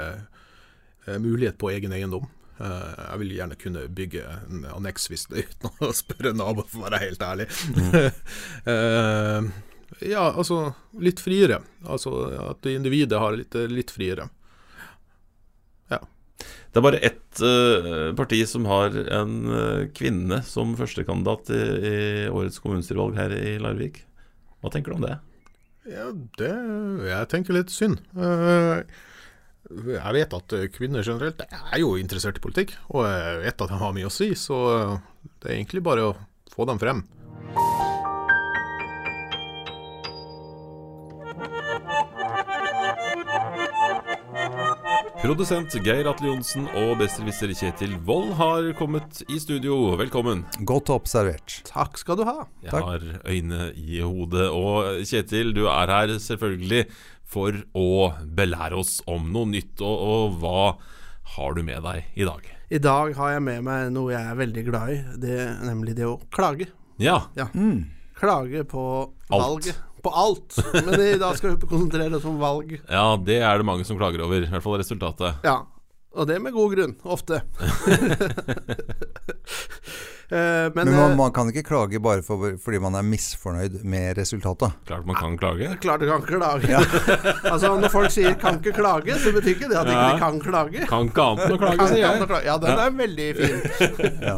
uh, 1.06 1.18
mulighet 1.18 1.58
på 1.58 1.70
egen 1.70 1.92
eiendom. 1.92 2.26
Uh, 2.60 3.10
Jeg 3.10 3.18
vil 3.18 3.32
gjerne 3.36 3.54
kunne 3.54 3.88
bygge 3.88 4.24
en 4.50 4.64
anneks 4.64 5.06
hvis 5.10 5.26
det 5.30 5.36
uten 5.46 5.70
å 5.78 5.92
spørre 5.92 6.32
naboen, 6.34 6.66
for 6.66 6.78
å 6.78 6.90
være 6.90 6.98
helt 6.98 7.22
ærlig. 7.22 7.46
Eh, 8.66 9.42
Ja, 10.00 10.32
altså 10.36 10.74
litt 11.00 11.20
friere. 11.20 11.62
Altså 11.86 12.10
at 12.50 12.66
individet 12.66 13.18
har 13.18 13.32
litt, 13.32 13.54
litt 13.54 13.90
friere. 13.90 14.28
Det 16.38 16.78
er 16.78 16.84
bare 16.84 17.00
ett 17.02 17.40
uh, 17.42 18.12
parti 18.18 18.38
som 18.46 18.68
har 18.70 18.94
en 18.94 19.34
uh, 19.50 19.88
kvinne 19.96 20.42
som 20.46 20.76
førstekandidat 20.78 21.50
i, 21.54 21.62
i 21.90 21.96
årets 22.30 22.60
kommunestyrevalg 22.62 23.18
her 23.18 23.34
i 23.34 23.56
Larvik. 23.62 24.02
Hva 24.62 24.72
tenker 24.74 24.92
du 24.92 24.98
om 24.98 25.06
det? 25.06 25.16
Ja, 25.88 26.10
det 26.38 26.52
Jeg 27.08 27.30
tenker 27.32 27.56
litt 27.56 27.72
synd. 27.74 28.02
Uh, 28.14 28.84
Jeg 29.68 30.14
vet 30.16 30.32
at 30.36 30.56
kvinner 30.72 31.04
generelt 31.04 31.42
er 31.48 31.80
jo 31.82 31.96
interessert 32.00 32.38
i 32.40 32.44
politikk, 32.44 32.76
og 32.88 33.04
jeg 33.04 33.40
vet 33.42 33.64
at 33.64 33.72
de 33.72 33.80
har 33.82 33.96
mye 33.96 34.08
å 34.08 34.12
si, 34.12 34.30
så 34.38 34.58
det 35.42 35.50
er 35.50 35.58
egentlig 35.58 35.82
bare 35.84 36.06
å 36.08 36.16
få 36.54 36.64
dem 36.70 36.80
frem. 36.80 37.02
Produsent 45.28 45.74
Geir 45.84 46.06
Atle 46.08 46.30
Johnsen 46.30 46.64
og 46.80 46.94
besserwisser 47.02 47.50
Kjetil 47.52 47.98
Wold 48.06 48.30
har 48.38 48.64
kommet 48.78 49.18
i 49.28 49.36
studio. 49.36 49.90
Velkommen. 50.00 50.40
Godt 50.64 50.88
observert. 50.94 51.58
Takk 51.68 51.98
skal 52.00 52.16
du 52.16 52.22
ha. 52.24 52.46
Jeg 52.62 52.72
Takk. 52.72 52.86
har 52.86 53.04
øyne 53.28 53.66
i 53.76 53.98
hodet. 54.00 54.46
Og 54.48 55.02
Kjetil, 55.04 55.50
du 55.52 55.66
er 55.68 55.92
her 55.92 56.14
selvfølgelig 56.16 56.86
for 57.28 57.60
å 57.76 57.84
belære 58.40 58.80
oss 58.80 59.02
om 59.04 59.28
noe 59.34 59.50
nytt. 59.52 59.82
Og, 59.84 60.00
og 60.14 60.40
hva 60.40 60.64
har 61.34 61.58
du 61.58 61.60
med 61.66 61.84
deg 61.84 62.08
i 62.16 62.24
dag? 62.24 62.48
I 62.72 62.80
dag 62.88 63.12
har 63.20 63.34
jeg 63.34 63.44
med 63.50 63.68
meg 63.68 63.92
noe 63.98 64.16
jeg 64.16 64.32
er 64.32 64.40
veldig 64.40 64.64
glad 64.70 64.94
i, 64.94 64.98
det, 65.28 65.38
nemlig 65.68 65.98
det 66.00 66.08
å 66.08 66.16
klage. 66.32 66.70
Ja, 66.96 67.20
Klage 68.18 68.64
på 68.64 68.82
Alt. 69.28 69.44
valget. 69.44 69.84
På 70.08 70.12
alt. 70.24 70.58
Men 70.74 71.00
i 71.04 71.14
dag 71.20 71.36
skal 71.38 71.54
vi 71.56 71.66
konsentrere 71.68 72.16
oss 72.16 72.24
om 72.28 72.38
valg. 72.40 72.78
ja, 72.88 73.06
det 73.20 73.40
er 73.44 73.60
det 73.60 73.66
mange 73.68 73.84
som 73.88 73.98
klager 74.00 74.24
over. 74.24 74.40
I 74.46 74.48
hvert 74.50 74.64
fall 74.64 74.78
resultatet. 74.80 75.44
Ja. 75.44 75.58
Og 76.18 76.26
det 76.26 76.38
med 76.42 76.54
god 76.56 76.72
grunn. 76.74 76.96
Ofte. 77.04 77.42
Eh, 80.30 80.36
men 80.36 80.72
Men 80.74 80.90
man, 80.92 81.10
eh, 81.10 81.16
man 81.16 81.30
kan 81.32 81.48
ikke 81.48 81.62
klage 81.64 81.96
bare 82.04 82.20
for, 82.20 82.50
fordi 82.60 82.76
man 82.84 82.92
er 82.98 83.04
misfornøyd 83.08 83.78
med 83.88 84.18
resultatet. 84.18 84.74
Klart 84.84 85.06
man 85.08 85.16
kan 85.16 85.38
klage. 85.40 85.70
klart 85.80 86.00
du 86.04 86.06
kan 86.10 86.20
klage. 86.26 86.66
klage. 86.68 86.82
altså 87.52 87.70
Når 87.80 87.88
folk 87.88 88.10
sier 88.12 88.34
'kan 88.36 88.58
ikke 88.60 88.74
klage', 88.76 89.16
så 89.24 89.32
betyr 89.32 89.54
ikke 89.56 89.68
det 89.72 89.78
at 89.80 89.86
de 89.88 89.92
Ja. 89.96 90.10
ikke 90.12 90.18
kan 90.26 90.40
klage. 90.44 90.84
Kan 90.86 91.08
ikke 91.08 91.22
annet 91.30 91.44
enn 91.48 91.56
å 91.56 91.58
klage, 91.62 91.88
sier 91.88 92.04
jeg. 92.04 92.44
Ja, 92.44 92.58
den 92.58 92.76
er 92.76 92.90
veldig 92.92 93.28
fin. 93.40 93.56
Ja. 94.28 94.36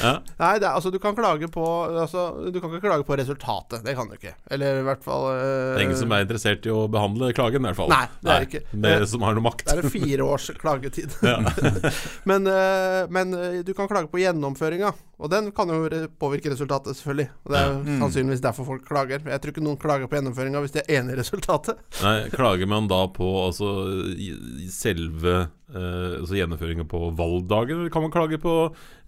Ja. 0.00 0.14
Nei, 0.42 0.52
det 0.62 0.68
er, 0.68 0.74
altså 0.74 0.92
du 0.94 0.98
kan 1.02 1.16
klage 1.16 1.48
på 1.52 1.64
altså, 1.86 2.24
Du 2.52 2.60
kan 2.60 2.72
ikke 2.72 2.86
klage 2.88 3.06
på 3.06 3.18
resultatet. 3.20 3.84
Det 3.84 3.94
kan 3.98 4.10
du 4.10 4.16
ikke. 4.18 4.34
Eller 4.54 4.80
i 4.80 4.84
hvert 4.86 5.04
fall 5.04 5.28
eh, 5.32 5.44
Det 5.74 5.80
er 5.80 5.86
ingen 5.88 6.00
som 6.00 6.14
er 6.16 6.26
interessert 6.26 6.68
i 6.68 6.72
å 6.74 6.84
behandle 6.90 7.32
klagen, 7.36 7.64
i 7.64 7.70
hvert 7.70 7.80
fall. 7.80 7.92
Nei, 7.92 8.04
det 8.20 8.34
er 8.34 8.44
Nei. 8.44 8.48
ikke. 8.48 8.62
Eh, 8.90 9.06
som 9.10 9.26
har 9.26 9.36
noe 9.36 9.46
makt. 9.46 9.66
Det 9.68 9.76
er 9.76 9.84
en 9.84 9.94
fire 9.94 10.28
års 10.28 10.50
klagetid. 10.60 11.16
men, 12.30 12.50
eh, 12.50 13.00
men 13.14 13.36
eh, 13.38 13.60
du 13.66 13.74
kan 13.76 13.90
klage 13.90 14.10
på 14.12 14.22
gjennomføringa, 14.22 14.94
og 15.18 15.30
den 15.30 15.50
kan 15.54 15.68
jo 15.70 15.88
påvirke 16.20 16.50
resultatet, 16.50 16.96
selvfølgelig. 16.98 17.28
Og 17.46 17.52
Det 17.52 17.58
er 17.60 17.66
jo 17.72 17.78
Mm. 17.84 17.98
sannsynligvis 18.02 18.40
derfor 18.42 18.64
folk 18.66 18.84
klager. 18.88 19.20
Jeg 19.24 19.40
tror 19.40 19.52
ikke 19.54 19.62
noen 19.64 19.78
klager 19.78 20.08
på 20.10 20.16
gjennomføringa 20.18 20.60
hvis 20.64 20.72
de 20.74 20.82
er 20.82 21.00
enig 21.00 21.14
i 21.14 21.20
resultatet. 21.20 21.76
Nei, 22.02 22.28
klager 22.30 22.66
man 22.66 22.88
da 22.88 23.06
på 23.08 23.28
altså, 23.46 23.68
selve 24.70 25.48
eh, 25.74 26.18
altså 26.20 26.34
gjennomføringen 26.38 26.88
på 26.90 27.00
valgdagen? 27.16 27.78
Eller 27.80 27.90
kan 27.94 28.02
man 28.02 28.10
klage 28.14 28.38
på 28.42 28.54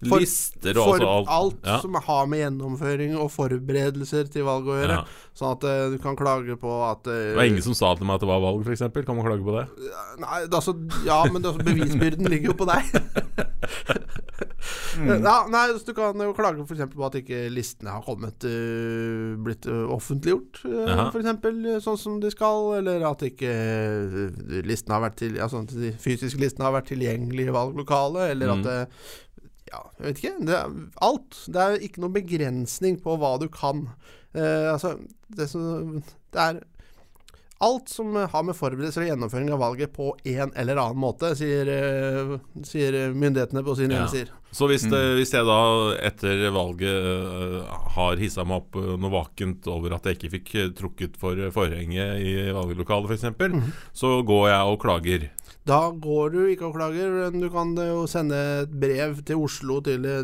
For- 0.07 0.19
lister 0.19 0.77
og 0.77 0.85
For 0.85 0.93
altså 0.95 1.09
alt? 1.17 1.27
alt 1.29 1.65
Ja. 1.65 1.77
som 1.81 1.93
har 1.95 2.25
med 2.27 2.39
gjennomføring 2.39 3.15
og 3.17 3.31
forberedelser 3.31 4.31
til 4.31 4.43
valg 4.47 4.65
å 4.67 4.77
gjøre. 4.79 4.97
Ja. 5.01 5.03
Sånn 5.37 5.51
at 5.57 5.63
eh, 5.63 5.89
du 5.91 5.97
kan 6.01 6.15
klage 6.15 6.55
på 6.59 6.71
at 6.91 7.05
eh, 7.07 7.33
Det 7.33 7.35
var 7.35 7.43
ingen 7.51 7.61
som 7.65 7.73
sa 7.73 7.93
til 7.95 8.05
meg 8.05 8.15
at 8.15 8.21
det 8.21 8.29
var 8.31 8.39
valg, 8.41 8.63
f.eks. 8.65 8.79
Kan 9.05 9.15
man 9.17 9.25
klage 9.25 9.43
på 9.43 9.57
det? 9.59 9.67
Nei, 10.19 10.41
det 10.47 10.53
altså, 10.53 10.73
ja, 11.05 11.23
men 11.31 11.41
det 11.41 11.51
altså, 11.51 11.63
bevisbyrden 11.67 12.25
ligger 12.31 12.53
jo 12.53 12.57
på 12.57 12.65
deg. 12.65 12.83
Mm. 14.97 15.23
ja, 15.27 15.37
nei, 15.49 15.65
Du 15.85 15.93
kan 15.97 16.21
jo 16.23 16.33
klage 16.37 16.63
for 16.69 16.77
eksempel 16.77 16.99
på 17.01 17.05
at 17.09 17.17
ikke 17.19 17.39
listene 17.51 17.91
har 17.95 18.03
kommet 18.05 18.45
uh, 18.47 19.33
blitt 19.43 19.67
øh, 19.67 19.83
offentliggjort, 19.97 20.61
uh, 20.63 20.91
f.eks. 21.09 21.17
eksempel, 21.23 21.59
øh, 21.73 21.79
sånn 21.83 21.99
som 21.99 22.19
de 22.23 22.31
skal. 22.33 22.69
Eller 22.79 23.03
at 23.09 23.25
ikke 23.27 23.51
listene 24.67 24.95
har 24.97 25.03
vært 25.07 25.17
til, 25.23 25.37
altså, 25.43 25.63
de 25.71 25.91
fysiske 26.01 26.39
listene 26.41 26.67
har 26.67 26.75
vært 26.77 26.91
tilgjengelige 26.93 27.51
i 27.51 27.55
valglokalet. 27.57 28.31
Eller 28.35 28.53
Mm. 28.53 28.59
at 28.59 28.69
det, 28.69 28.79
Ja, 29.67 29.81
jeg 29.99 30.05
vet 30.05 30.19
ikke. 30.21 30.45
Det 30.47 30.53
er 30.55 30.75
alt. 31.03 31.37
Det 31.51 31.59
er 31.59 31.81
ikke 31.83 31.99
noen 31.99 32.13
begrensning 32.15 33.01
på 33.03 33.17
hva 33.19 33.33
du 33.41 33.49
kan. 33.51 33.89
Uh, 34.31 34.71
altså, 34.71 34.93
det, 35.35 35.49
som, 35.51 35.97
det 36.31 36.39
er 36.39 36.61
Alt 37.59 37.89
som 37.89 38.13
har 38.13 38.43
med 38.45 38.53
forberedelser 38.53 39.01
og 39.01 39.07
gjennomføring 39.09 39.47
av 39.51 39.59
valget 39.63 39.89
på 39.95 40.11
en 40.29 40.51
eller 40.55 40.77
annen 40.77 40.99
måte, 41.01 41.31
sier, 41.39 41.65
eh, 41.73 42.35
sier 42.61 42.97
myndighetene 43.17 43.63
på 43.65 43.73
sine 43.79 43.95
Ja. 43.95 44.03
hjemmesider. 44.05 44.29
Så 44.51 44.67
hvis, 44.69 44.85
Mm. 44.85 44.91
det, 44.91 45.01
hvis 45.17 45.31
jeg 45.33 45.45
da 45.45 45.57
etter 46.07 46.51
valget 46.53 46.83
øh, 46.83 47.63
har 47.97 48.15
hissa 48.17 48.43
meg 48.45 48.61
opp 48.61 48.75
øh, 48.75 48.97
noe 49.01 49.09
vakent 49.11 49.65
over 49.67 49.93
at 49.95 50.03
jeg 50.05 50.17
ikke 50.19 50.31
fikk 50.37 50.75
trukket 50.77 51.17
for 51.17 51.33
forhenget 51.51 52.21
i 52.21 52.51
valglokalet 52.53 53.09
f.eks., 53.09 53.23
eksempel 53.23 53.51
Mhm. 53.57 53.73
så 53.93 54.23
går 54.23 54.47
jeg 54.49 54.61
og 54.61 54.79
klager. 54.79 55.29
Da 55.65 55.89
går 55.91 56.31
du 56.31 56.45
ikke 56.47 56.65
og 56.69 56.75
klager, 56.75 57.31
men 57.31 57.41
du 57.41 57.49
kan 57.49 57.75
jo 57.75 58.05
sende 58.07 58.61
et 58.63 58.69
brev 58.79 59.17
til 59.25 59.35
Oslo, 59.35 59.81
til, 59.81 60.05
eh, 60.05 60.23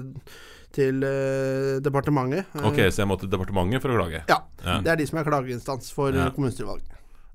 til 0.72 1.04
eh, 1.04 1.80
departementet. 1.82 2.46
Eh, 2.56 2.62
Ok, 2.64 2.78
Så 2.94 3.02
jeg 3.02 3.08
må 3.08 3.20
til 3.20 3.28
departementet 3.30 3.82
for 3.82 3.90
å 3.90 3.98
klage? 3.98 4.24
Ja. 4.30 4.38
Ja. 4.64 4.80
Det 4.82 4.88
er 4.88 4.96
de 4.98 5.06
som 5.08 5.18
er 5.20 5.24
klageinstans 5.26 5.92
for 5.92 6.12
Ja. 6.12 6.26
ja. 6.26 6.30
kommunestyrevalg. 6.30 6.82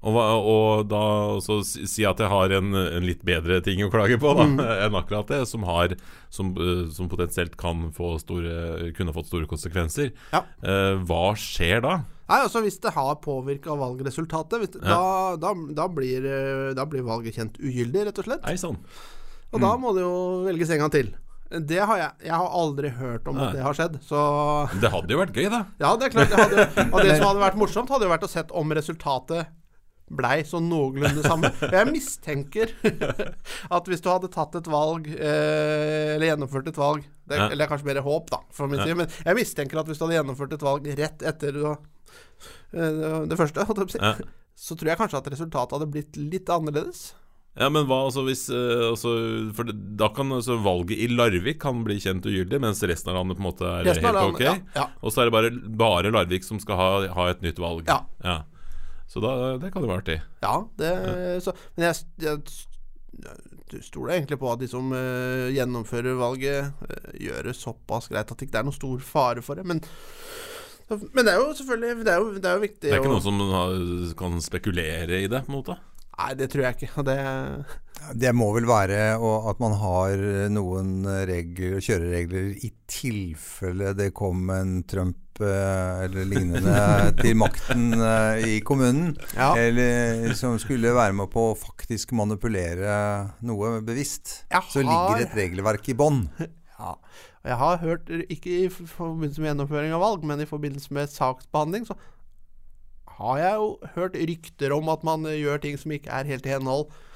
Og, 0.06 0.14
og 0.14 0.84
da 0.86 1.00
så 1.42 1.56
si 1.66 2.04
at 2.06 2.20
jeg 2.22 2.30
har 2.30 2.52
en, 2.54 2.68
en 2.78 3.02
litt 3.06 3.24
bedre 3.26 3.56
ting 3.66 3.80
å 3.82 3.90
klage 3.90 4.14
på 4.22 4.30
da, 4.38 4.44
Mm. 4.46 4.60
enn 4.86 4.94
akkurat 5.00 5.26
det, 5.32 5.40
som, 5.50 5.64
har, 5.66 5.96
som, 6.30 6.52
eh, 6.54 6.84
som 6.94 7.08
potensielt 7.10 7.56
kan 7.58 7.88
få 7.96 8.12
store, 8.22 8.92
kunne 8.94 9.14
fått 9.16 9.26
store 9.32 9.48
konsekvenser. 9.50 10.12
Ja. 10.30 10.44
Eh, 10.62 10.94
hva 11.08 11.32
skjer 11.34 11.82
da? 11.82 11.96
Nei, 12.28 12.38
altså 12.44 12.60
Hvis 12.62 12.78
det 12.84 12.92
har 12.94 13.14
påvirka 13.24 13.74
valgresultatet, 13.74 14.60
hvis 14.62 14.76
ja. 14.78 14.86
da, 14.86 15.36
da, 15.40 15.54
da, 15.82 15.88
blir, 15.90 16.22
eh, 16.28 16.68
da 16.78 16.84
blir 16.86 17.02
valget 17.06 17.34
kjent 17.40 17.58
ugyldig, 17.58 18.06
rett 18.10 18.20
og 18.22 18.28
slett. 18.30 18.44
Nei 18.46 18.54
sann. 18.60 18.78
Og 19.48 19.62
da 19.64 19.72
må 19.80 19.94
det 19.96 20.02
jo 20.04 20.14
velges 20.46 20.70
en 20.76 20.82
gang 20.84 20.92
til. 20.92 21.10
Det 21.48 21.78
har 21.80 21.96
jeg 21.96 22.26
Jeg 22.28 22.34
har 22.36 22.50
aldri 22.52 22.90
hørt 22.92 23.24
om 23.30 23.38
Nei. 23.38 23.46
at 23.48 23.54
det 23.56 23.62
har 23.64 23.72
skjedd. 23.74 23.94
Så 24.04 24.18
Det 24.82 24.90
hadde 24.92 25.14
jo 25.14 25.18
vært 25.22 25.32
gøy, 25.32 25.46
da. 25.48 25.62
ja, 25.80 25.94
det 25.96 26.10
er 26.10 26.12
klart. 26.12 26.28
Det 26.28 26.42
hadde, 26.42 26.66
og 26.92 26.98
det 27.00 27.14
som 27.16 27.24
hadde 27.30 27.40
vært 27.48 27.56
morsomt, 27.56 27.88
hadde 27.88 28.04
jo 28.04 28.12
vært 28.12 28.26
å 28.28 28.28
sett 28.30 28.52
om 28.52 28.74
resultatet 28.76 29.48
blei 30.10 30.42
sånn 30.48 30.68
noenlunde 30.70 31.22
samme. 31.26 31.50
Jeg 31.60 31.90
mistenker 31.92 32.72
at 33.76 33.88
hvis 33.90 34.00
du 34.04 34.08
hadde 34.10 34.30
tatt 34.32 34.54
et 34.60 34.70
valg, 34.72 35.06
eh, 35.12 36.14
eller 36.16 36.30
gjennomført 36.32 36.68
et 36.72 36.80
valg 36.80 37.04
det, 37.28 37.36
Ja. 37.36 37.48
Eller 37.52 37.68
kanskje 37.68 37.84
mer 37.90 38.00
håp, 38.02 38.30
da, 38.32 38.38
for 38.56 38.68
min 38.68 38.80
Ja. 38.80 38.86
side. 38.86 38.96
Men 38.96 39.08
jeg 39.26 39.36
mistenker 39.36 39.78
at 39.82 39.86
hvis 39.86 39.98
du 40.00 40.06
hadde 40.06 40.16
gjennomført 40.16 40.52
et 40.56 40.62
valg 40.64 40.86
rett 40.96 41.22
etter 41.28 41.52
du, 41.52 41.64
eh, 42.72 43.24
det 43.28 43.36
første, 43.38 43.60
Ja. 44.00 44.14
så 44.56 44.74
tror 44.76 44.88
jeg 44.88 44.98
kanskje 44.98 45.18
at 45.18 45.30
resultatet 45.32 45.76
hadde 45.78 45.90
blitt 45.92 46.16
litt 46.16 46.46
annerledes. 46.48 47.12
Ja, 47.58 47.68
men 47.68 47.86
hva 47.86 48.04
altså 48.06 48.22
hvis 48.22 48.44
eh, 48.54 48.84
altså, 48.92 49.52
For 49.52 49.64
da 49.64 50.08
kan 50.14 50.30
altså 50.30 50.54
valget 50.62 50.96
i 51.02 51.08
Larvik 51.10 51.58
kan 51.58 51.82
bli 51.82 51.96
kjent 51.98 52.22
ugyldig, 52.22 52.60
mens 52.62 52.80
resten 52.86 53.10
av 53.10 53.16
landet 53.18 53.36
på 53.36 53.42
en 53.42 53.48
måte 53.50 53.66
er 53.66 53.84
Resten 53.84 54.04
helt 54.04 54.14
landet- 54.14 54.62
ok. 54.76 54.88
Og 55.02 55.10
så 55.12 55.20
er 55.22 55.24
det 55.26 55.32
bare, 55.32 55.50
bare 55.76 56.12
Larvik 56.14 56.44
som 56.44 56.60
skal 56.60 56.76
ha, 56.76 57.08
ha 57.08 57.26
et 57.32 57.42
nytt 57.42 57.58
valg. 57.58 57.84
Ja. 57.88 58.42
Så 59.08 59.22
da, 59.24 59.56
det 59.60 59.70
kan 59.72 59.84
jo 59.84 59.88
være 59.88 60.02
artig. 60.02 60.18
Ja, 60.44 60.56
det, 60.78 60.92
så, 61.44 61.54
men 61.76 61.88
jeg, 61.88 62.02
jeg, 62.20 63.82
stoler 63.88 64.18
egentlig 64.18 64.38
på 64.40 64.50
at 64.52 64.60
de 64.60 64.68
som 64.70 64.92
uh, 64.92 65.48
gjennomfører 65.54 66.18
valget, 66.20 66.74
uh, 66.84 67.10
gjør 67.16 67.48
det 67.48 67.56
såpass 67.56 68.10
greit 68.12 68.28
at 68.28 68.36
det 68.36 68.48
ikke 68.48 68.60
er 68.60 68.68
noen 68.68 68.76
stor 68.76 69.04
fare 69.04 69.44
for 69.44 69.58
det. 69.58 69.64
Men, 69.68 69.80
men 70.88 71.24
det 71.24 71.34
er 71.34 71.40
jo 71.40 71.52
selvfølgelig 71.56 72.04
Det 72.04 72.12
er 72.12 72.22
jo, 72.22 72.28
det 72.38 72.48
er 72.48 72.54
jo 72.56 72.62
viktig 72.62 72.84
Det 72.86 72.92
er 72.94 73.02
ikke 73.02 73.10
noen 73.12 73.24
som 73.26 73.42
har, 73.52 73.74
kan 74.16 74.38
spekulere 74.40 75.18
i 75.24 75.28
det, 75.28 75.42
på 75.44 75.52
en 75.52 75.58
måte? 75.58 75.76
Nei, 76.18 76.32
det 76.34 76.48
tror 76.50 76.64
jeg 76.64 76.76
ikke. 76.76 77.04
Det 77.06 77.18
Det 78.18 78.32
må 78.34 78.48
vel 78.56 78.66
være 78.68 79.00
at 79.16 79.60
man 79.62 79.76
har 79.78 80.24
noen 80.52 81.06
regler, 81.28 81.80
kjøreregler 81.84 82.52
i 82.64 82.72
tilfelle 82.90 83.92
det 83.96 84.12
kom 84.16 84.48
en 84.52 84.80
Trump 84.88 85.27
eller 85.46 86.26
lignende 86.28 86.74
til 87.22 87.36
makten 87.38 87.94
eh, 87.94 88.44
i 88.54 88.58
kommunen. 88.66 89.14
Ja. 89.36 89.52
Eller 89.58 90.34
som 90.38 90.58
skulle 90.62 90.94
være 90.96 91.16
med 91.16 91.30
på 91.32 91.50
å 91.50 91.56
faktisk 91.58 92.14
manipulere 92.18 92.92
noe 93.46 93.78
bevisst. 93.86 94.42
Har... 94.52 94.66
Så 94.72 94.84
ligger 94.84 95.24
et 95.24 95.36
regelverk 95.38 95.92
i 95.92 95.98
bånn. 95.98 96.26
Ja. 96.78 96.92
Jeg 97.42 97.56
har 97.58 97.80
hørt, 97.82 98.10
ikke 98.30 98.52
i 98.52 98.66
forbindelse 98.70 99.42
med 99.42 99.48
gjennomføring 99.48 99.94
av 99.96 100.02
valg, 100.04 100.22
men 100.30 100.38
i 100.38 100.46
forbindelse 100.46 100.92
med 100.94 101.10
saksbehandling, 101.10 101.88
så 101.88 101.96
har 103.16 103.40
jeg 103.40 103.56
jo 103.58 103.66
hørt 103.96 104.18
rykter 104.30 104.74
om 104.76 104.92
at 104.92 105.02
man 105.02 105.26
eh, 105.26 105.40
gjør 105.40 105.58
ting 105.64 105.74
som 105.80 105.90
ikke 105.96 106.12
er 106.14 106.30
helt 106.30 106.46
i 106.46 106.52
henhold, 106.54 106.86
Eh, 106.86 107.06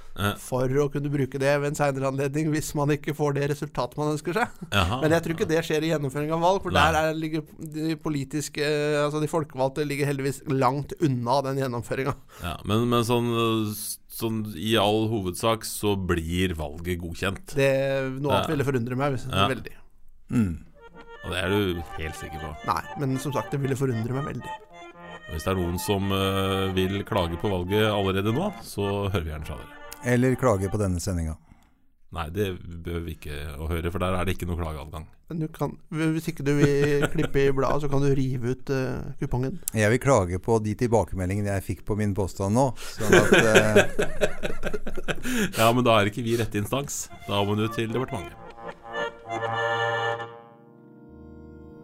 for 0.43 0.69
å 0.69 0.89
kunne 0.93 1.09
bruke 1.13 1.39
det 1.41 1.53
ved 1.63 1.71
en 1.71 1.79
seinere 1.79 2.11
anledning 2.11 2.51
hvis 2.53 2.75
man 2.77 2.91
ikke 2.93 3.15
får 3.17 3.35
det 3.39 3.47
resultatet 3.55 3.97
man 3.97 4.13
ønsker 4.13 4.37
seg. 4.37 4.49
jaha. 4.73 4.99
Men 5.01 5.15
jeg 5.17 5.23
tror 5.25 5.35
ikke 5.37 5.49
det 5.49 5.63
skjer 5.65 5.87
i 5.87 5.93
gjennomføring 5.93 6.33
av 6.37 6.41
valg, 6.45 6.63
for 6.63 6.71
Nei. 6.75 6.83
der 6.85 6.99
er, 7.01 7.15
ligger 7.17 7.43
de 7.59 7.97
politiske 7.97 8.63
Altså 9.03 9.21
de 9.23 9.31
folkevalgte 9.33 9.87
ligger 9.89 10.07
heldigvis 10.11 10.43
langt 10.53 10.93
unna 11.01 11.41
den 11.49 11.63
gjennomføringa. 11.63 12.15
ja, 12.43 12.57
men, 12.69 12.85
men 12.93 13.05
sånn, 13.09 13.31
sånn 14.13 14.43
i 14.57 14.75
all 14.77 15.09
hovedsak 15.09 15.65
så 15.65 15.95
blir 15.97 16.53
valget 16.59 17.01
godkjent. 17.01 17.55
Det 17.57 17.71
Noe 18.21 18.37
annet 18.37 18.49
Ja. 18.49 18.53
ville 18.53 18.65
forundre 18.69 18.97
meg 19.01 19.17
hvis, 19.17 19.25
Ja. 19.33 19.49
veldig. 19.49 19.73
Mm. 20.31 20.53
Og 21.25 21.31
det 21.31 21.39
er 21.39 21.49
du 21.55 21.83
helt 21.99 22.17
sikker 22.19 22.41
på. 22.43 22.53
Nei, 22.67 22.83
men 22.99 23.17
som 23.23 23.33
sagt, 23.33 23.51
det 23.53 23.61
ville 23.63 23.77
forundre 23.79 24.13
meg 24.13 24.25
veldig. 24.35 24.53
Hvis 25.33 25.45
det 25.47 25.53
er 25.53 25.61
noen 25.61 25.79
som 25.81 26.11
eh, 26.13 26.73
vil 26.77 27.05
klage 27.09 27.39
på 27.41 27.49
valget 27.49 27.87
allerede 27.89 28.33
nå, 28.35 28.51
så 28.67 29.09
hører 29.09 29.23
vi 29.25 29.31
gjerne 29.31 29.47
fra 29.47 29.57
dere. 29.61 29.79
Eller 30.05 30.35
klage 30.35 30.71
på 30.71 30.81
denne 30.81 31.01
sendinga. 31.03 31.37
Nei, 32.13 32.27
det 32.29 32.51
behøver 32.61 33.05
vi 33.07 33.15
ikke 33.17 33.37
å 33.57 33.67
høre, 33.71 33.89
for 33.89 34.03
der 34.03 34.13
er 34.19 34.27
det 34.29 34.35
ikke 34.37 34.45
noe 34.51 34.59
klageadgang. 34.59 35.07
Men 35.33 35.39
du 35.41 35.47
kan, 35.49 35.71
hvis 35.97 36.27
ikke 36.29 36.45
du 36.45 36.51
vil 36.59 37.07
klippe 37.15 37.47
i 37.47 37.55
bladet, 37.57 37.87
så 37.87 37.89
kan 37.89 38.05
du 38.05 38.11
rive 38.13 38.53
ut 38.53 38.73
uh, 38.75 39.15
kupongen. 39.23 39.57
Jeg 39.73 39.89
vil 39.95 40.03
klage 40.03 40.41
på 40.45 40.59
de 40.61 40.75
tilbakemeldingene 40.83 41.55
jeg 41.55 41.67
fikk 41.71 41.81
på 41.89 41.97
min 41.97 42.13
påstand 42.17 42.53
nå. 42.59 42.67
Sånn 42.99 43.17
at 43.17 43.33
uh... 43.33 43.81
Ja, 45.59 45.71
men 45.73 45.87
da 45.87 45.97
er 45.97 46.11
ikke 46.11 46.25
vi 46.27 46.37
rette 46.37 46.61
instans. 46.61 47.07
Da 47.25 47.41
må 47.47 47.57
du 47.57 47.65
til 47.73 47.89
departementet. 47.95 48.37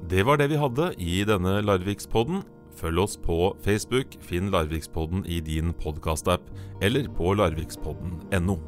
Det 0.09 0.25
var 0.25 0.41
det 0.41 0.51
vi 0.53 0.61
hadde 0.61 0.93
i 1.01 1.23
denne 1.29 1.59
Larvikspodden. 1.65 2.45
Følg 2.79 3.01
oss 3.03 3.17
på 3.19 3.53
Facebook, 3.65 4.15
finn 4.23 4.53
Larvikspodden 4.55 5.25
i 5.27 5.41
din 5.43 5.73
podkastapp, 5.83 6.45
eller 6.85 7.09
på 7.11 7.33
larvikspodden.no. 7.41 8.59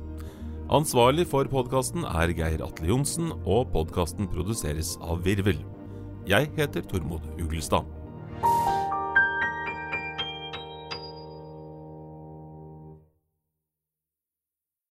Ansvarlig 0.70 1.28
for 1.30 1.46
podkasten 1.50 2.06
er 2.06 2.34
Geir 2.34 2.64
Atle 2.66 2.90
Johnsen, 2.90 3.30
og 3.44 3.70
podkasten 3.74 4.30
produseres 4.30 4.96
av 5.02 5.22
Virvel. 5.26 5.62
Jeg 6.30 6.50
heter 6.58 6.86
Tormod 6.90 7.26
Uglestad. 7.38 7.86